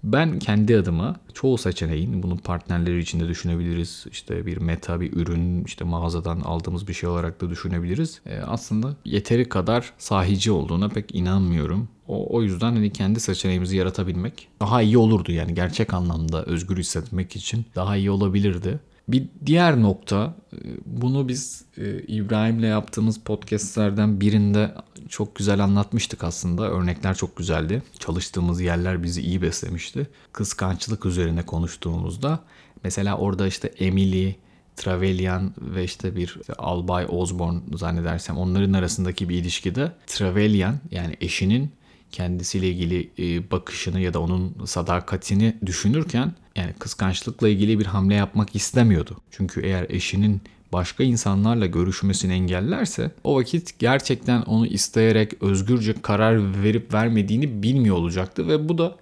ben 0.02 0.38
kendi 0.38 0.76
adıma 0.76 1.16
çoğu 1.34 1.58
seçeneğin 1.58 2.22
bunun 2.22 2.36
partnerleri 2.36 2.98
için 2.98 3.20
de 3.20 3.28
düşünebiliriz. 3.28 4.06
İşte 4.10 4.46
bir 4.46 4.56
meta 4.56 5.00
bir 5.00 5.12
ürün 5.12 5.64
işte 5.64 5.84
mağazadan 5.84 6.40
aldığımız 6.40 6.88
bir 6.88 6.92
şey 6.92 7.08
olarak 7.08 7.40
da 7.40 7.50
düşünebiliriz. 7.50 8.20
E, 8.26 8.38
aslında 8.38 8.96
yeteri 9.04 9.48
kadar 9.48 9.92
sahici 9.98 10.52
olduğuna 10.52 10.88
pek 10.88 11.14
inanmıyorum. 11.14 11.88
O, 12.08 12.36
o 12.36 12.42
yüzden 12.42 12.72
hani 12.72 12.92
kendi 12.92 13.20
seçeneğimizi 13.20 13.76
yaratabilmek 13.76 14.48
daha 14.60 14.82
iyi 14.82 14.98
olurdu 14.98 15.32
yani 15.32 15.54
gerçek 15.54 15.94
anlamda 15.94 16.44
özgür 16.44 16.76
hissetmek 16.76 17.36
için 17.36 17.64
daha 17.74 17.96
iyi 17.96 18.10
olabilirdi. 18.10 18.80
Bir 19.12 19.28
diğer 19.46 19.82
nokta 19.82 20.34
e, 20.52 20.58
bunu 20.86 21.28
biz 21.28 21.64
e, 21.76 22.02
İbrahim'le 22.02 22.62
yaptığımız 22.62 23.20
podcastlerden 23.20 24.20
birinde 24.20 24.74
çok 25.08 25.36
güzel 25.36 25.64
anlatmıştık 25.64 26.24
aslında. 26.24 26.70
Örnekler 26.70 27.14
çok 27.14 27.36
güzeldi. 27.36 27.82
Çalıştığımız 27.98 28.60
yerler 28.60 29.02
bizi 29.02 29.22
iyi 29.22 29.42
beslemişti. 29.42 30.06
Kıskançlık 30.32 31.06
üzerine 31.06 31.42
konuştuğumuzda 31.42 32.40
mesela 32.84 33.16
orada 33.16 33.46
işte 33.46 33.68
Emily, 33.68 34.34
Trevelyan 34.76 35.54
ve 35.60 35.84
işte 35.84 36.16
bir 36.16 36.38
Albay 36.58 37.06
Osborne 37.08 37.60
zannedersem 37.74 38.36
onların 38.36 38.72
arasındaki 38.72 39.28
bir 39.28 39.36
ilişkide 39.36 39.92
Trevelyan 40.06 40.78
yani 40.90 41.16
eşinin 41.20 41.72
kendisiyle 42.12 42.68
ilgili 42.68 43.10
e, 43.18 43.50
bakışını 43.50 44.00
ya 44.00 44.14
da 44.14 44.20
onun 44.20 44.54
sadakatini 44.64 45.56
düşünürken 45.66 46.32
yani 46.56 46.72
kıskançlıkla 46.78 47.48
ilgili 47.48 47.78
bir 47.78 47.86
hamle 47.86 48.14
yapmak 48.14 48.56
istemiyordu. 48.56 49.16
Çünkü 49.30 49.60
eğer 49.60 49.86
eşinin 49.88 50.40
başka 50.72 51.04
insanlarla 51.04 51.66
görüşmesini 51.66 52.32
engellerse 52.32 53.10
o 53.24 53.36
vakit 53.36 53.78
gerçekten 53.78 54.42
onu 54.42 54.66
isteyerek 54.66 55.42
özgürce 55.42 55.94
karar 56.02 56.62
verip 56.62 56.94
vermediğini 56.94 57.62
bilmiyor 57.62 57.96
olacaktı 57.96 58.48
ve 58.48 58.68
bu 58.68 58.78
da 58.78 58.96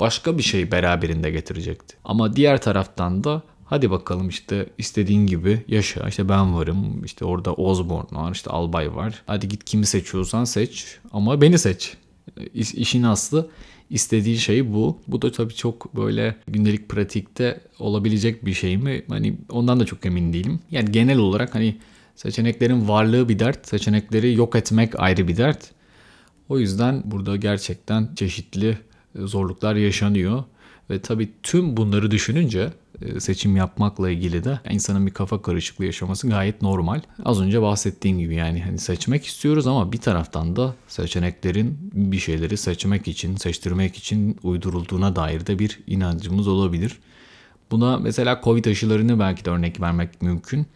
başka 0.00 0.38
bir 0.38 0.42
şey 0.42 0.72
beraberinde 0.72 1.30
getirecekti. 1.30 1.96
Ama 2.04 2.36
diğer 2.36 2.62
taraftan 2.62 3.24
da 3.24 3.42
hadi 3.64 3.90
bakalım 3.90 4.28
işte 4.28 4.66
istediğin 4.78 5.26
gibi 5.26 5.64
yaşa 5.68 6.08
işte 6.08 6.28
ben 6.28 6.54
varım 6.54 7.04
işte 7.04 7.24
orada 7.24 7.54
Osborne 7.54 8.18
var 8.18 8.32
işte 8.32 8.50
Albay 8.50 8.94
var 8.94 9.22
hadi 9.26 9.48
git 9.48 9.64
kimi 9.64 9.86
seçiyorsan 9.86 10.44
seç 10.44 10.98
ama 11.12 11.40
beni 11.40 11.58
seç 11.58 11.96
İş, 12.54 12.74
işin 12.74 13.02
aslı 13.02 13.50
istediği 13.90 14.38
şey 14.38 14.72
bu. 14.72 14.98
Bu 15.08 15.22
da 15.22 15.32
tabii 15.32 15.54
çok 15.54 15.96
böyle 15.96 16.36
gündelik 16.48 16.88
pratikte 16.88 17.60
olabilecek 17.78 18.44
bir 18.44 18.52
şey 18.52 18.76
mi? 18.76 19.02
Hani 19.08 19.36
ondan 19.48 19.80
da 19.80 19.84
çok 19.84 20.06
emin 20.06 20.32
değilim. 20.32 20.60
Yani 20.70 20.92
genel 20.92 21.18
olarak 21.18 21.54
hani 21.54 21.76
seçeneklerin 22.16 22.88
varlığı 22.88 23.28
bir 23.28 23.38
dert, 23.38 23.68
seçenekleri 23.68 24.34
yok 24.34 24.56
etmek 24.56 25.00
ayrı 25.00 25.28
bir 25.28 25.36
dert. 25.36 25.70
O 26.48 26.58
yüzden 26.58 27.02
burada 27.04 27.36
gerçekten 27.36 28.14
çeşitli 28.14 28.78
zorluklar 29.16 29.74
yaşanıyor. 29.76 30.44
Ve 30.90 31.00
tabii 31.00 31.28
tüm 31.42 31.76
bunları 31.76 32.10
düşününce 32.10 32.70
seçim 33.18 33.56
yapmakla 33.56 34.10
ilgili 34.10 34.44
de 34.44 34.60
insanın 34.70 35.06
bir 35.06 35.12
kafa 35.12 35.42
karışıklığı 35.42 35.84
yaşaması 35.84 36.28
gayet 36.28 36.62
normal. 36.62 37.00
Az 37.24 37.40
önce 37.40 37.62
bahsettiğim 37.62 38.18
gibi 38.18 38.34
yani 38.34 38.62
hani 38.62 38.78
seçmek 38.78 39.26
istiyoruz 39.26 39.66
ama 39.66 39.92
bir 39.92 39.98
taraftan 39.98 40.56
da 40.56 40.74
seçeneklerin 40.88 41.78
bir 41.94 42.18
şeyleri 42.18 42.56
seçmek 42.56 43.08
için, 43.08 43.36
seçtirmek 43.36 43.96
için 43.96 44.36
uydurulduğuna 44.42 45.16
dair 45.16 45.46
de 45.46 45.58
bir 45.58 45.80
inancımız 45.86 46.48
olabilir. 46.48 46.98
Buna 47.70 47.98
mesela 47.98 48.40
Covid 48.44 48.64
aşılarını 48.64 49.18
belki 49.18 49.44
de 49.44 49.50
örnek 49.50 49.80
vermek 49.80 50.22
mümkün. 50.22 50.66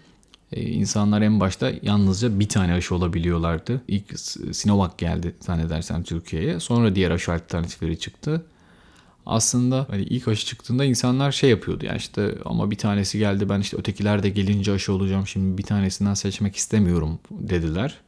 Ee, 0.53 0.63
insanlar 0.63 1.23
en 1.23 1.41
başta 1.41 1.73
yalnızca 1.83 2.41
bir 2.41 2.49
tane 2.49 2.73
aşı 2.73 2.95
olabiliyorlardı. 2.95 3.83
İlk 3.89 4.21
Sinovac 4.53 4.93
geldi 4.99 5.35
zannedersem 5.41 6.03
Türkiye'ye. 6.03 6.61
Sonra 6.61 6.95
diğer 6.95 7.11
aşı 7.11 7.33
alternatifleri 7.33 7.99
çıktı 7.99 8.45
aslında 9.27 9.87
hani 9.91 10.03
ilk 10.03 10.29
aşı 10.29 10.47
çıktığında 10.47 10.85
insanlar 10.85 11.33
şey 11.33 11.51
yapıyordu 11.51 11.87
yani 11.87 11.97
işte 11.97 12.35
ama 12.45 12.71
bir 12.71 12.77
tanesi 12.77 13.19
geldi 13.19 13.49
ben 13.49 13.61
işte 13.61 13.77
ötekiler 13.77 14.23
de 14.23 14.29
gelince 14.29 14.73
aşı 14.73 14.93
olacağım 14.93 15.27
şimdi 15.27 15.59
bir 15.59 15.63
tanesinden 15.63 16.15
seçmek 16.15 16.57
istemiyorum 16.57 17.19
dediler 17.31 18.01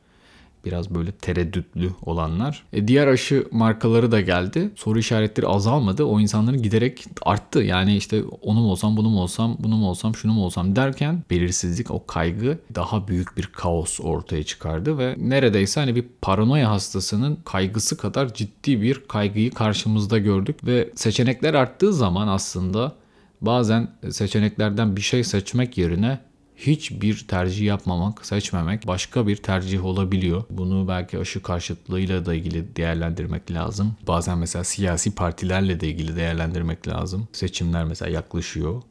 biraz 0.66 0.94
böyle 0.94 1.12
tereddütlü 1.12 1.90
olanlar. 2.02 2.64
E, 2.73 2.88
diğer 2.88 3.06
aşı 3.06 3.49
markaları 3.50 4.12
da 4.12 4.20
geldi. 4.20 4.70
Soru 4.76 4.99
işaretleri 4.99 5.46
azalmadı. 5.46 6.04
O 6.04 6.20
insanların 6.20 6.62
giderek 6.62 7.04
arttı. 7.23 7.62
Yani 7.62 7.96
işte 7.96 8.23
onu 8.42 8.61
mu 8.61 8.70
olsam, 8.70 8.96
bunu 8.96 9.08
mu 9.08 9.20
olsam, 9.20 9.56
bunu 9.58 9.76
mu 9.76 9.88
olsam, 9.88 10.14
şunu 10.14 10.32
mu 10.32 10.44
olsam 10.44 10.76
derken 10.76 11.23
belirsizlik, 11.30 11.90
o 11.90 12.06
kaygı 12.06 12.58
daha 12.75 13.08
büyük 13.08 13.37
bir 13.37 13.46
kaos 13.46 14.00
ortaya 14.00 14.42
çıkardı 14.42 14.99
ve 14.99 15.14
neredeyse 15.18 15.80
hani 15.80 15.96
bir 15.96 16.04
paranoya 16.23 16.70
hastasının 16.70 17.38
kaygısı 17.44 17.96
kadar 17.96 18.35
ciddi 18.35 18.82
bir 18.82 19.02
kaygıyı 19.08 19.50
karşımızda 19.50 20.18
gördük 20.18 20.66
ve 20.66 20.90
seçenekler 20.94 21.54
arttığı 21.54 21.92
zaman 21.92 22.28
aslında 22.28 22.92
bazen 23.40 23.88
seçeneklerden 24.11 24.96
bir 24.96 25.00
şey 25.00 25.25
seçmek 25.25 25.78
yerine 25.78 26.18
hiçbir 26.56 27.26
tercih 27.28 27.66
yapmamak, 27.66 28.26
seçmemek 28.26 28.86
başka 28.86 29.26
bir 29.26 29.36
tercih 29.36 29.84
olabiliyor. 29.84 30.44
Bunu 30.50 30.88
belki 30.88 31.18
aşı 31.18 31.42
karşıtlığıyla 31.42 32.26
da 32.26 32.34
ilgili 32.34 32.76
değerlendirmek 32.76 33.50
lazım. 33.50 33.96
Bazen 34.06 34.38
mesela 34.38 34.64
siyasi 34.64 35.14
partilerle 35.14 35.80
de 35.80 35.88
ilgili 35.88 36.16
değerlendirmek 36.16 36.88
lazım. 36.88 37.28
Seçimler 37.32 37.84
mesela 37.84 38.10
yaklaşıyor. 38.10 38.82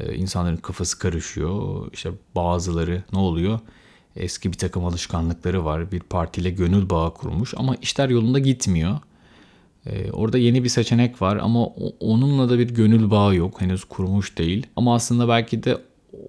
Ee, 0.00 0.14
insanların 0.14 0.56
kafası 0.56 0.98
karışıyor. 0.98 1.86
İşte 1.92 2.10
bazıları 2.34 3.02
ne 3.12 3.18
oluyor? 3.18 3.58
Eski 4.16 4.52
bir 4.52 4.58
takım 4.58 4.84
alışkanlıkları 4.84 5.64
var. 5.64 5.92
Bir 5.92 6.00
partiyle 6.00 6.50
gönül 6.50 6.90
bağı 6.90 7.14
kurmuş 7.14 7.54
ama 7.56 7.76
işler 7.76 8.08
yolunda 8.08 8.38
gitmiyor. 8.38 8.98
Ee, 9.86 10.10
orada 10.10 10.38
yeni 10.38 10.64
bir 10.64 10.68
seçenek 10.68 11.22
var 11.22 11.36
ama 11.36 11.66
onunla 12.00 12.50
da 12.50 12.58
bir 12.58 12.68
gönül 12.74 13.10
bağı 13.10 13.34
yok. 13.36 13.60
Henüz 13.60 13.84
kurmuş 13.84 14.38
değil. 14.38 14.66
Ama 14.76 14.94
aslında 14.94 15.28
belki 15.28 15.62
de 15.62 15.78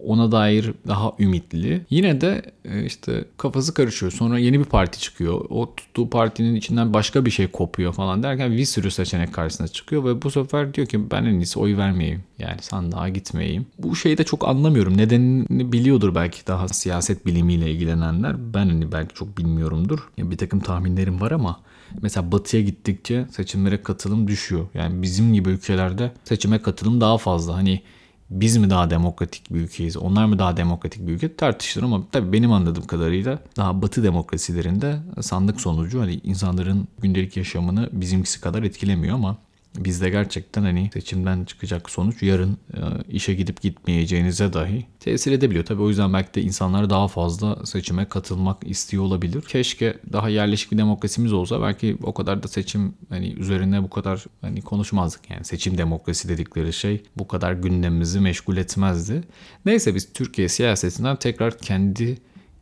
ona 0.04 0.32
dair 0.32 0.74
daha 0.88 1.12
ümitli. 1.20 1.86
Yine 1.90 2.22
de 2.22 2.42
e, 2.66 2.86
işte 2.86 3.26
kafası 3.38 3.74
karışıyor. 3.74 4.12
Sonra 4.12 4.40
yeni 4.40 4.60
bir 4.60 4.66
parti 4.66 5.00
çıkıyor. 5.00 5.46
O 5.50 5.76
tuttuğu 5.76 6.10
partinin 6.10 6.56
içinden 6.56 6.94
başka 6.94 7.26
bir 7.26 7.32
şey 7.32 7.48
kopuyor 7.48 7.94
falan 7.94 8.24
derken 8.24 8.52
bir 8.52 8.66
sürü 8.66 8.92
seçenek 8.92 9.34
karşısına 9.34 9.68
çıkıyor 9.68 10.06
ve 10.06 10.22
bu 10.22 10.32
sefer 10.32 10.74
diyor 10.74 10.88
ki 10.88 11.12
ben 11.12 11.26
en 11.26 11.34
iyisi 11.34 11.60
oy 11.60 11.78
vermeyeyim. 11.78 12.24
Yani 12.40 12.62
sandığa 12.62 13.10
gitmeyeyim. 13.10 13.66
Bu 13.80 13.96
şeyi 13.96 14.18
de 14.18 14.24
çok 14.24 14.48
anlamıyorum. 14.48 14.98
Nedenini 14.98 15.72
biliyordur 15.72 16.16
belki 16.16 16.48
daha 16.48 16.68
siyaset 16.68 17.26
bilimiyle 17.26 17.72
ilgilenenler. 17.72 18.54
Ben 18.54 18.70
hani 18.70 18.92
belki 18.92 19.16
çok 19.16 19.38
bilmiyorumdur. 19.38 20.00
Bir 20.18 20.38
takım 20.38 20.60
tahminlerim 20.60 21.22
var 21.22 21.32
ama 21.32 21.60
mesela 22.02 22.32
batıya 22.32 22.64
gittikçe 22.64 23.26
seçimlere 23.32 23.84
katılım 23.84 24.28
düşüyor. 24.28 24.68
Yani 24.74 25.02
bizim 25.02 25.34
gibi 25.34 25.50
ülkelerde 25.50 26.12
seçime 26.24 26.62
katılım 26.62 27.02
daha 27.02 27.18
fazla. 27.18 27.56
Hani 27.56 27.82
biz 28.30 28.58
mi 28.58 28.70
daha 28.70 28.90
demokratik 28.90 29.54
bir 29.54 29.60
ülkeyiz, 29.62 29.98
onlar 29.98 30.26
mı 30.26 30.40
daha 30.40 30.58
demokratik 30.58 31.08
bir 31.08 31.12
ülke 31.12 31.36
tartışılır 31.36 31.86
ama 31.86 32.04
tabii 32.12 32.34
benim 32.34 32.52
anladığım 32.52 32.88
kadarıyla 32.88 33.40
daha 33.58 33.82
batı 33.82 34.04
demokrasilerinde 34.04 35.00
sandık 35.22 35.62
sonucu 35.62 36.02
hani 36.02 36.14
insanların 36.24 36.88
gündelik 37.00 37.38
yaşamını 37.38 37.90
bizimkisi 37.92 38.42
kadar 38.42 38.64
etkilemiyor 38.64 39.16
ama 39.16 39.38
Bizde 39.78 40.10
gerçekten 40.10 40.62
hani 40.62 40.90
seçimden 40.94 41.46
çıkacak 41.46 41.90
sonuç 41.90 42.24
yarın 42.24 42.58
e, 42.74 42.80
işe 43.10 43.34
gidip 43.34 43.62
gitmeyeceğinize 43.62 44.54
dahi 44.54 44.86
tesir 45.00 45.32
edebiliyor. 45.32 45.66
Tabii 45.66 45.82
o 45.82 45.90
yüzden 45.90 46.14
belki 46.14 46.34
de 46.34 46.42
insanlar 46.42 46.90
daha 46.90 47.08
fazla 47.08 47.66
seçime 47.66 48.06
katılmak 48.06 48.58
istiyor 48.66 49.04
olabilir. 49.04 49.42
Keşke 49.42 49.98
daha 50.14 50.30
yerleşik 50.30 50.72
bir 50.72 50.78
demokrasimiz 50.78 51.34
olsa 51.34 51.62
belki 51.62 51.98
o 52.04 52.14
kadar 52.14 52.44
da 52.44 52.48
seçim 52.48 52.94
hani 53.10 53.34
üzerine 53.34 53.84
bu 53.84 53.90
kadar 53.90 54.26
hani 54.42 54.62
konuşmazdık. 54.62 55.30
Yani 55.30 55.46
seçim 55.46 55.78
demokrasi 55.78 56.30
dedikleri 56.30 56.74
şey 56.74 57.04
bu 57.18 57.28
kadar 57.28 57.54
gündemimizi 57.54 58.20
meşgul 58.20 58.58
etmezdi. 58.58 59.24
Neyse 59.66 59.96
biz 59.96 60.14
Türkiye 60.14 60.50
siyasetinden 60.50 61.16
tekrar 61.16 61.58
kendi 61.58 62.18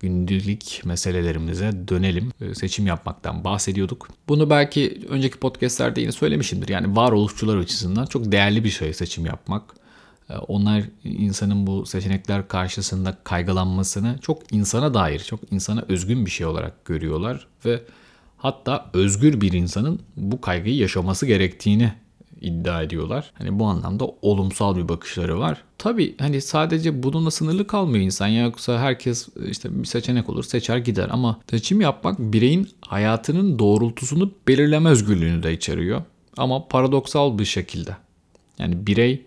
gündelik 0.05 0.81
meselelerimize 0.85 1.87
dönelim. 1.87 2.31
Ee, 2.41 2.55
seçim 2.55 2.87
yapmaktan 2.87 3.43
bahsediyorduk. 3.43 4.07
Bunu 4.27 4.49
belki 4.49 5.01
önceki 5.09 5.37
podcastlerde 5.37 6.01
yine 6.01 6.11
söylemişimdir. 6.11 6.69
Yani 6.69 6.95
varoluşçular 6.95 7.57
açısından 7.57 8.05
çok 8.05 8.31
değerli 8.31 8.63
bir 8.63 8.69
şey 8.69 8.93
seçim 8.93 9.25
yapmak. 9.25 9.63
Ee, 10.29 10.33
onlar 10.33 10.83
insanın 11.03 11.67
bu 11.67 11.85
seçenekler 11.85 12.47
karşısında 12.47 13.17
kaygılanmasını 13.23 14.17
çok 14.21 14.53
insana 14.53 14.93
dair, 14.93 15.19
çok 15.19 15.39
insana 15.51 15.85
özgün 15.89 16.25
bir 16.25 16.31
şey 16.31 16.45
olarak 16.45 16.85
görüyorlar 16.85 17.47
ve 17.65 17.81
hatta 18.37 18.89
özgür 18.93 19.41
bir 19.41 19.53
insanın 19.53 19.99
bu 20.17 20.41
kaygıyı 20.41 20.75
yaşaması 20.75 21.25
gerektiğini 21.25 21.93
iddia 22.41 22.81
ediyorlar. 22.81 23.31
Hani 23.33 23.59
bu 23.59 23.65
anlamda 23.65 24.05
olumsal 24.21 24.75
bir 24.75 24.89
bakışları 24.89 25.39
var. 25.39 25.63
Tabii 25.85 26.15
hani 26.19 26.41
sadece 26.41 27.03
bununla 27.03 27.31
sınırlı 27.31 27.67
kalmıyor 27.67 28.05
insan. 28.05 28.27
Yoksa 28.27 28.79
herkes 28.79 29.27
işte 29.49 29.81
bir 29.81 29.87
seçenek 29.87 30.29
olur 30.29 30.43
seçer 30.43 30.77
gider 30.77 31.07
ama 31.11 31.39
seçim 31.49 31.81
yapmak 31.81 32.19
bireyin 32.19 32.69
hayatının 32.81 33.59
doğrultusunu 33.59 34.31
belirleme 34.47 34.89
özgürlüğünü 34.89 35.43
de 35.43 35.53
içeriyor. 35.53 36.01
Ama 36.37 36.67
paradoksal 36.67 37.39
bir 37.39 37.45
şekilde. 37.45 37.97
Yani 38.59 38.87
birey 38.87 39.25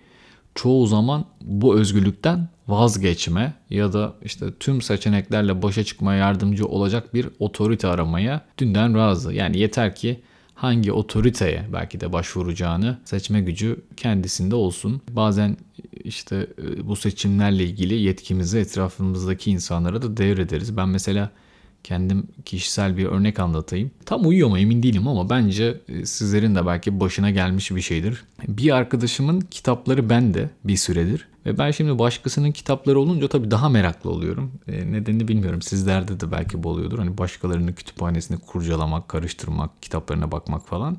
çoğu 0.54 0.86
zaman 0.86 1.24
bu 1.40 1.76
özgürlükten 1.76 2.48
vazgeçme 2.68 3.54
ya 3.70 3.92
da 3.92 4.14
işte 4.22 4.46
tüm 4.60 4.82
seçeneklerle 4.82 5.62
başa 5.62 5.84
çıkmaya 5.84 6.18
yardımcı 6.18 6.66
olacak 6.66 7.14
bir 7.14 7.28
otorite 7.38 7.88
aramaya 7.88 8.40
dünden 8.58 8.96
razı. 8.96 9.32
Yani 9.32 9.58
yeter 9.58 9.94
ki 9.94 10.20
hangi 10.58 10.92
otoriteye 10.92 11.64
belki 11.72 12.00
de 12.00 12.12
başvuracağını 12.12 12.98
seçme 13.04 13.40
gücü 13.40 13.76
kendisinde 13.96 14.54
olsun. 14.54 15.00
Bazen 15.10 15.56
işte 16.04 16.46
e, 16.62 16.86
bu 16.86 16.96
seçimlerle 16.96 17.64
ilgili 17.64 17.94
yetkimizi 17.94 18.58
etrafımızdaki 18.58 19.50
insanlara 19.50 20.02
da 20.02 20.16
devrederiz. 20.16 20.76
Ben 20.76 20.88
mesela 20.88 21.30
kendim 21.84 22.26
kişisel 22.44 22.96
bir 22.96 23.06
örnek 23.06 23.38
anlatayım. 23.38 23.90
Tam 24.06 24.28
uyuyor 24.28 24.48
mu 24.48 24.58
emin 24.58 24.82
değilim 24.82 25.08
ama 25.08 25.30
bence 25.30 25.80
e, 25.88 26.06
sizlerin 26.06 26.54
de 26.54 26.66
belki 26.66 27.00
başına 27.00 27.30
gelmiş 27.30 27.70
bir 27.70 27.80
şeydir. 27.80 28.24
Bir 28.48 28.76
arkadaşımın 28.76 29.40
kitapları 29.40 30.10
bende 30.10 30.50
bir 30.64 30.76
süredir. 30.76 31.28
Ve 31.48 31.58
ben 31.58 31.70
şimdi 31.70 31.98
başkasının 31.98 32.52
kitapları 32.52 33.00
olunca 33.00 33.28
tabii 33.28 33.50
daha 33.50 33.68
meraklı 33.68 34.10
oluyorum. 34.10 34.52
E, 34.68 34.92
nedenini 34.92 35.28
bilmiyorum. 35.28 35.62
Sizlerde 35.62 36.20
de 36.20 36.32
belki 36.32 36.62
bu 36.62 36.68
oluyordur. 36.68 36.98
Hani 36.98 37.18
başkalarının 37.18 37.72
kütüphanesini 37.72 38.38
kurcalamak, 38.38 39.08
karıştırmak, 39.08 39.82
kitaplarına 39.82 40.32
bakmak 40.32 40.66
falan. 40.66 40.98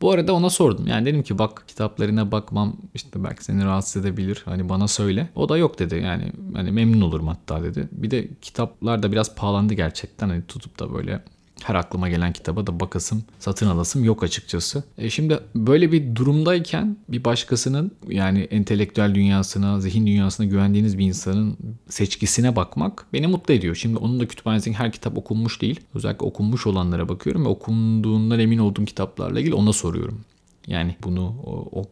Bu 0.00 0.12
arada 0.12 0.32
ona 0.32 0.50
sordum. 0.50 0.86
Yani 0.86 1.06
dedim 1.06 1.22
ki 1.22 1.38
bak 1.38 1.64
kitaplarına 1.68 2.32
bakmam 2.32 2.76
işte 2.94 3.24
belki 3.24 3.44
seni 3.44 3.64
rahatsız 3.64 4.04
edebilir. 4.04 4.42
Hani 4.44 4.68
bana 4.68 4.88
söyle. 4.88 5.28
O 5.34 5.48
da 5.48 5.56
yok 5.56 5.78
dedi. 5.78 5.94
Yani 6.04 6.32
hani 6.54 6.72
memnun 6.72 7.00
olurum 7.00 7.28
hatta 7.28 7.62
dedi. 7.62 7.88
Bir 7.92 8.10
de 8.10 8.28
kitaplar 8.42 9.02
da 9.02 9.12
biraz 9.12 9.34
pahalandı 9.34 9.74
gerçekten. 9.74 10.28
Hani 10.28 10.42
tutup 10.46 10.78
da 10.78 10.94
böyle 10.94 11.22
her 11.62 11.74
aklıma 11.74 12.08
gelen 12.08 12.32
kitaba 12.32 12.66
da 12.66 12.80
bakasım, 12.80 13.24
satın 13.38 13.66
alasım 13.66 14.04
yok 14.04 14.22
açıkçası. 14.22 14.84
E 14.98 15.10
şimdi 15.10 15.40
böyle 15.54 15.92
bir 15.92 16.14
durumdayken 16.16 16.96
bir 17.08 17.24
başkasının 17.24 17.92
yani 18.08 18.40
entelektüel 18.40 19.14
dünyasına, 19.14 19.80
zihin 19.80 20.06
dünyasına 20.06 20.46
güvendiğiniz 20.46 20.98
bir 20.98 21.04
insanın 21.04 21.56
seçkisine 21.88 22.56
bakmak 22.56 23.06
beni 23.12 23.26
mutlu 23.26 23.54
ediyor. 23.54 23.74
Şimdi 23.74 23.96
onun 23.96 24.20
da 24.20 24.28
kütüphanesindeki 24.28 24.78
her 24.78 24.92
kitap 24.92 25.18
okunmuş 25.18 25.62
değil. 25.62 25.80
Özellikle 25.94 26.26
okunmuş 26.26 26.66
olanlara 26.66 27.08
bakıyorum 27.08 27.44
ve 27.44 27.48
okunduğundan 27.48 28.38
emin 28.38 28.58
olduğum 28.58 28.84
kitaplarla 28.84 29.40
ilgili 29.40 29.54
ona 29.54 29.72
soruyorum. 29.72 30.20
Yani 30.66 30.96
bunu 31.02 31.34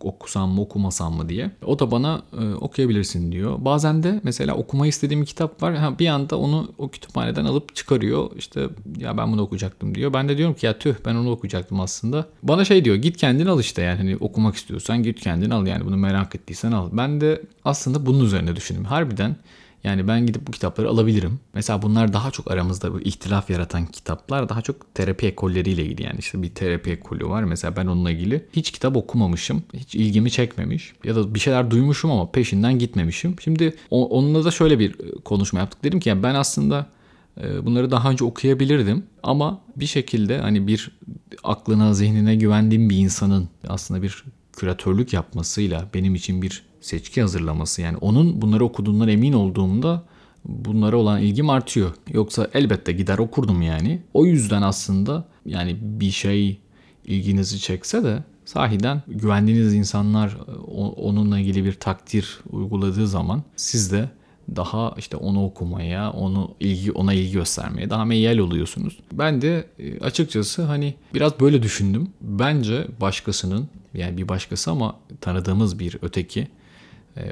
okusam 0.00 0.50
mı 0.50 0.61
okumasam 0.61 1.14
mı 1.16 1.28
diye. 1.28 1.50
O 1.66 1.78
da 1.78 1.90
bana 1.90 2.22
e, 2.40 2.54
okuyabilirsin 2.54 3.32
diyor. 3.32 3.56
Bazen 3.64 4.02
de 4.02 4.20
mesela 4.22 4.54
okumayı 4.54 4.88
istediğim 4.88 5.20
bir 5.20 5.26
kitap 5.26 5.62
var. 5.62 5.74
Ha, 5.74 5.98
bir 5.98 6.06
anda 6.08 6.38
onu 6.38 6.72
o 6.78 6.88
kütüphaneden 6.88 7.44
alıp 7.44 7.74
çıkarıyor. 7.74 8.30
İşte 8.37 8.68
ya 8.98 9.16
ben 9.16 9.32
bunu 9.32 9.42
okuyacaktım 9.42 9.94
diyor. 9.94 10.12
Ben 10.12 10.28
de 10.28 10.38
diyorum 10.38 10.54
ki 10.54 10.66
ya 10.66 10.78
tüh 10.78 10.94
ben 11.06 11.14
onu 11.14 11.30
okuyacaktım 11.30 11.80
aslında. 11.80 12.26
Bana 12.42 12.64
şey 12.64 12.85
diyor 12.85 12.96
git 12.96 13.16
kendin 13.16 13.46
al 13.46 13.61
işte 13.61 13.82
yani 13.82 13.96
hani 13.96 14.16
okumak 14.16 14.54
istiyorsan 14.54 15.02
git 15.02 15.20
kendin 15.20 15.50
al 15.50 15.66
yani 15.66 15.85
bunu 15.85 15.96
merak 15.96 16.35
ettiysen 16.35 16.72
al. 16.72 16.88
Ben 16.92 17.20
de 17.20 17.42
aslında 17.64 18.06
bunun 18.06 18.24
üzerine 18.24 18.56
düşündüm. 18.56 18.85
Harbiden 18.85 19.37
yani 19.85 20.09
ben 20.09 20.27
gidip 20.27 20.47
bu 20.47 20.51
kitapları 20.51 20.88
alabilirim. 20.88 21.40
Mesela 21.55 21.83
bunlar 21.83 22.12
daha 22.12 22.31
çok 22.31 22.51
aramızda 22.51 22.95
bu 22.95 23.01
ihtilaf 23.01 23.51
yaratan 23.51 23.87
kitaplar 23.87 24.49
daha 24.49 24.62
çok 24.62 24.95
terapi 24.95 25.27
ekolleriyle 25.27 25.85
ilgili. 25.85 26.03
Yani 26.03 26.18
işte 26.18 26.42
bir 26.42 26.55
terapi 26.55 26.90
ekolü 26.90 27.29
var. 27.29 27.45
Mesela 27.45 27.77
ben 27.77 27.87
onunla 27.87 28.11
ilgili 28.11 28.47
hiç 28.53 28.71
kitap 28.71 28.97
okumamışım. 28.97 29.62
Hiç 29.75 29.95
ilgimi 29.95 30.31
çekmemiş. 30.31 30.92
Ya 31.05 31.16
da 31.16 31.35
bir 31.35 31.40
şeyler 31.40 31.71
duymuşum 31.71 32.11
ama 32.11 32.31
peşinden 32.31 32.79
gitmemişim. 32.79 33.37
Şimdi 33.40 33.75
onunla 33.90 34.45
da 34.45 34.51
şöyle 34.51 34.79
bir 34.79 34.90
e, 34.90 35.12
konuşma 35.25 35.59
yaptık. 35.61 35.85
Dedim 35.85 36.01
ki 36.01 36.09
yani 36.09 36.23
ben 36.23 36.35
aslında 36.35 36.87
e, 37.40 37.66
bunları 37.66 37.90
daha 37.90 38.11
önce 38.11 38.25
okuyabilirdim 38.25 39.05
ama 39.23 39.61
bir 39.77 39.87
şekilde 39.87 40.38
hani 40.38 40.66
bir 40.66 40.90
aklına, 41.45 41.95
zihnine 41.95 42.37
güvendiğim 42.37 42.90
bir 42.90 42.97
insanın 42.97 43.49
aslında 43.68 44.03
bir 44.03 44.25
küratörlük 44.53 45.12
yapmasıyla 45.12 45.88
benim 45.95 46.14
için 46.14 46.42
bir 46.42 46.62
seçki 46.83 47.21
hazırlaması 47.21 47.83
yani 47.83 47.97
onun 47.97 48.42
bunları 48.42 48.64
okuduğundan 48.64 49.09
emin 49.09 49.33
olduğumda 49.33 50.03
bunlara 50.45 50.97
olan 50.97 51.23
ilgim 51.23 51.51
artıyor. 51.51 51.95
Yoksa 52.12 52.49
elbette 52.55 52.92
gider 52.92 53.18
okurdum 53.18 53.62
yani. 53.62 54.03
O 54.14 54.27
yüzden 54.27 54.62
aslında 54.62 55.25
yani 55.47 55.77
bir 55.81 56.11
şey 56.11 56.61
ilginizi 57.05 57.61
çekse 57.61 58.05
de 58.05 58.25
sahiden 58.45 59.03
güvendiğiniz 59.07 59.75
insanlar 59.75 60.37
onunla 60.97 61.38
ilgili 61.38 61.64
bir 61.64 61.73
takdir 61.73 62.40
uyguladığı 62.51 63.07
zaman 63.07 63.42
siz 63.57 63.92
de 63.92 64.11
daha 64.57 64.95
işte 64.99 65.16
onu 65.16 65.45
okumaya, 65.45 66.12
onu 66.12 66.55
ilgi 66.61 66.92
ona 66.92 67.14
ilgi 67.14 67.33
göstermeye 67.33 67.90
daha 67.90 68.05
meyyal 68.05 68.38
oluyorsunuz. 68.38 68.99
Ben 69.12 69.42
de 69.42 69.66
e, 69.79 69.99
açıkçası 69.99 70.62
hani 70.62 70.95
biraz 71.14 71.40
böyle 71.40 71.62
düşündüm. 71.62 72.09
Bence 72.21 72.87
başkasının 73.01 73.68
yani 73.95 74.18
bir 74.18 74.29
başkası 74.29 74.71
ama 74.71 74.97
tanıdığımız 75.21 75.79
bir 75.79 75.99
öteki 76.03 76.40
e, 76.40 76.62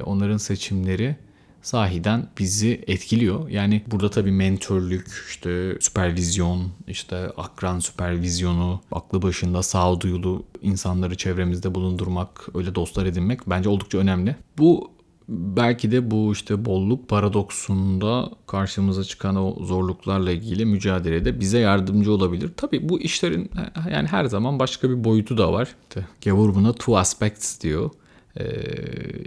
onların 0.05 0.37
seçimleri 0.37 1.17
sahiden 1.63 2.29
bizi 2.39 2.85
etkiliyor. 2.87 3.49
Yani 3.49 3.83
burada 3.91 4.11
tabii 4.11 4.33
mentörlük, 4.33 5.07
işte 5.29 5.77
süpervizyon, 5.81 6.69
işte 6.89 7.17
akran 7.37 7.79
süpervizyonu, 7.79 8.81
aklı 8.93 9.23
başında 9.23 9.63
sağduyulu 9.63 10.45
insanları 10.63 11.17
çevremizde 11.17 11.75
bulundurmak, 11.75 12.49
öyle 12.55 12.75
dostlar 12.75 13.07
edinmek 13.07 13.41
bence 13.51 13.69
oldukça 13.69 13.99
önemli. 13.99 14.37
Bu 14.59 14.91
belki 15.29 15.91
de 15.91 16.11
bu 16.11 16.33
işte 16.33 16.65
bolluk 16.65 17.09
paradoksunda 17.09 18.31
karşımıza 18.47 19.05
çıkan 19.05 19.37
o 19.37 19.65
zorluklarla 19.65 20.31
ilgili 20.31 20.65
mücadelede 20.65 21.41
bize 21.41 21.59
yardımcı 21.59 22.13
olabilir. 22.13 22.51
Tabii 22.57 22.89
bu 22.89 23.01
işlerin 23.01 23.51
yani 23.91 24.09
her 24.09 24.25
zaman 24.25 24.59
başka 24.59 24.91
bir 24.91 25.05
boyutu 25.05 25.39
da 25.39 25.53
var. 25.53 25.69
İşte 25.89 26.07
gavur 26.25 26.55
buna 26.55 26.73
two 26.73 26.99
aspects 26.99 27.61
diyor. 27.61 27.91
Ee, 28.37 28.45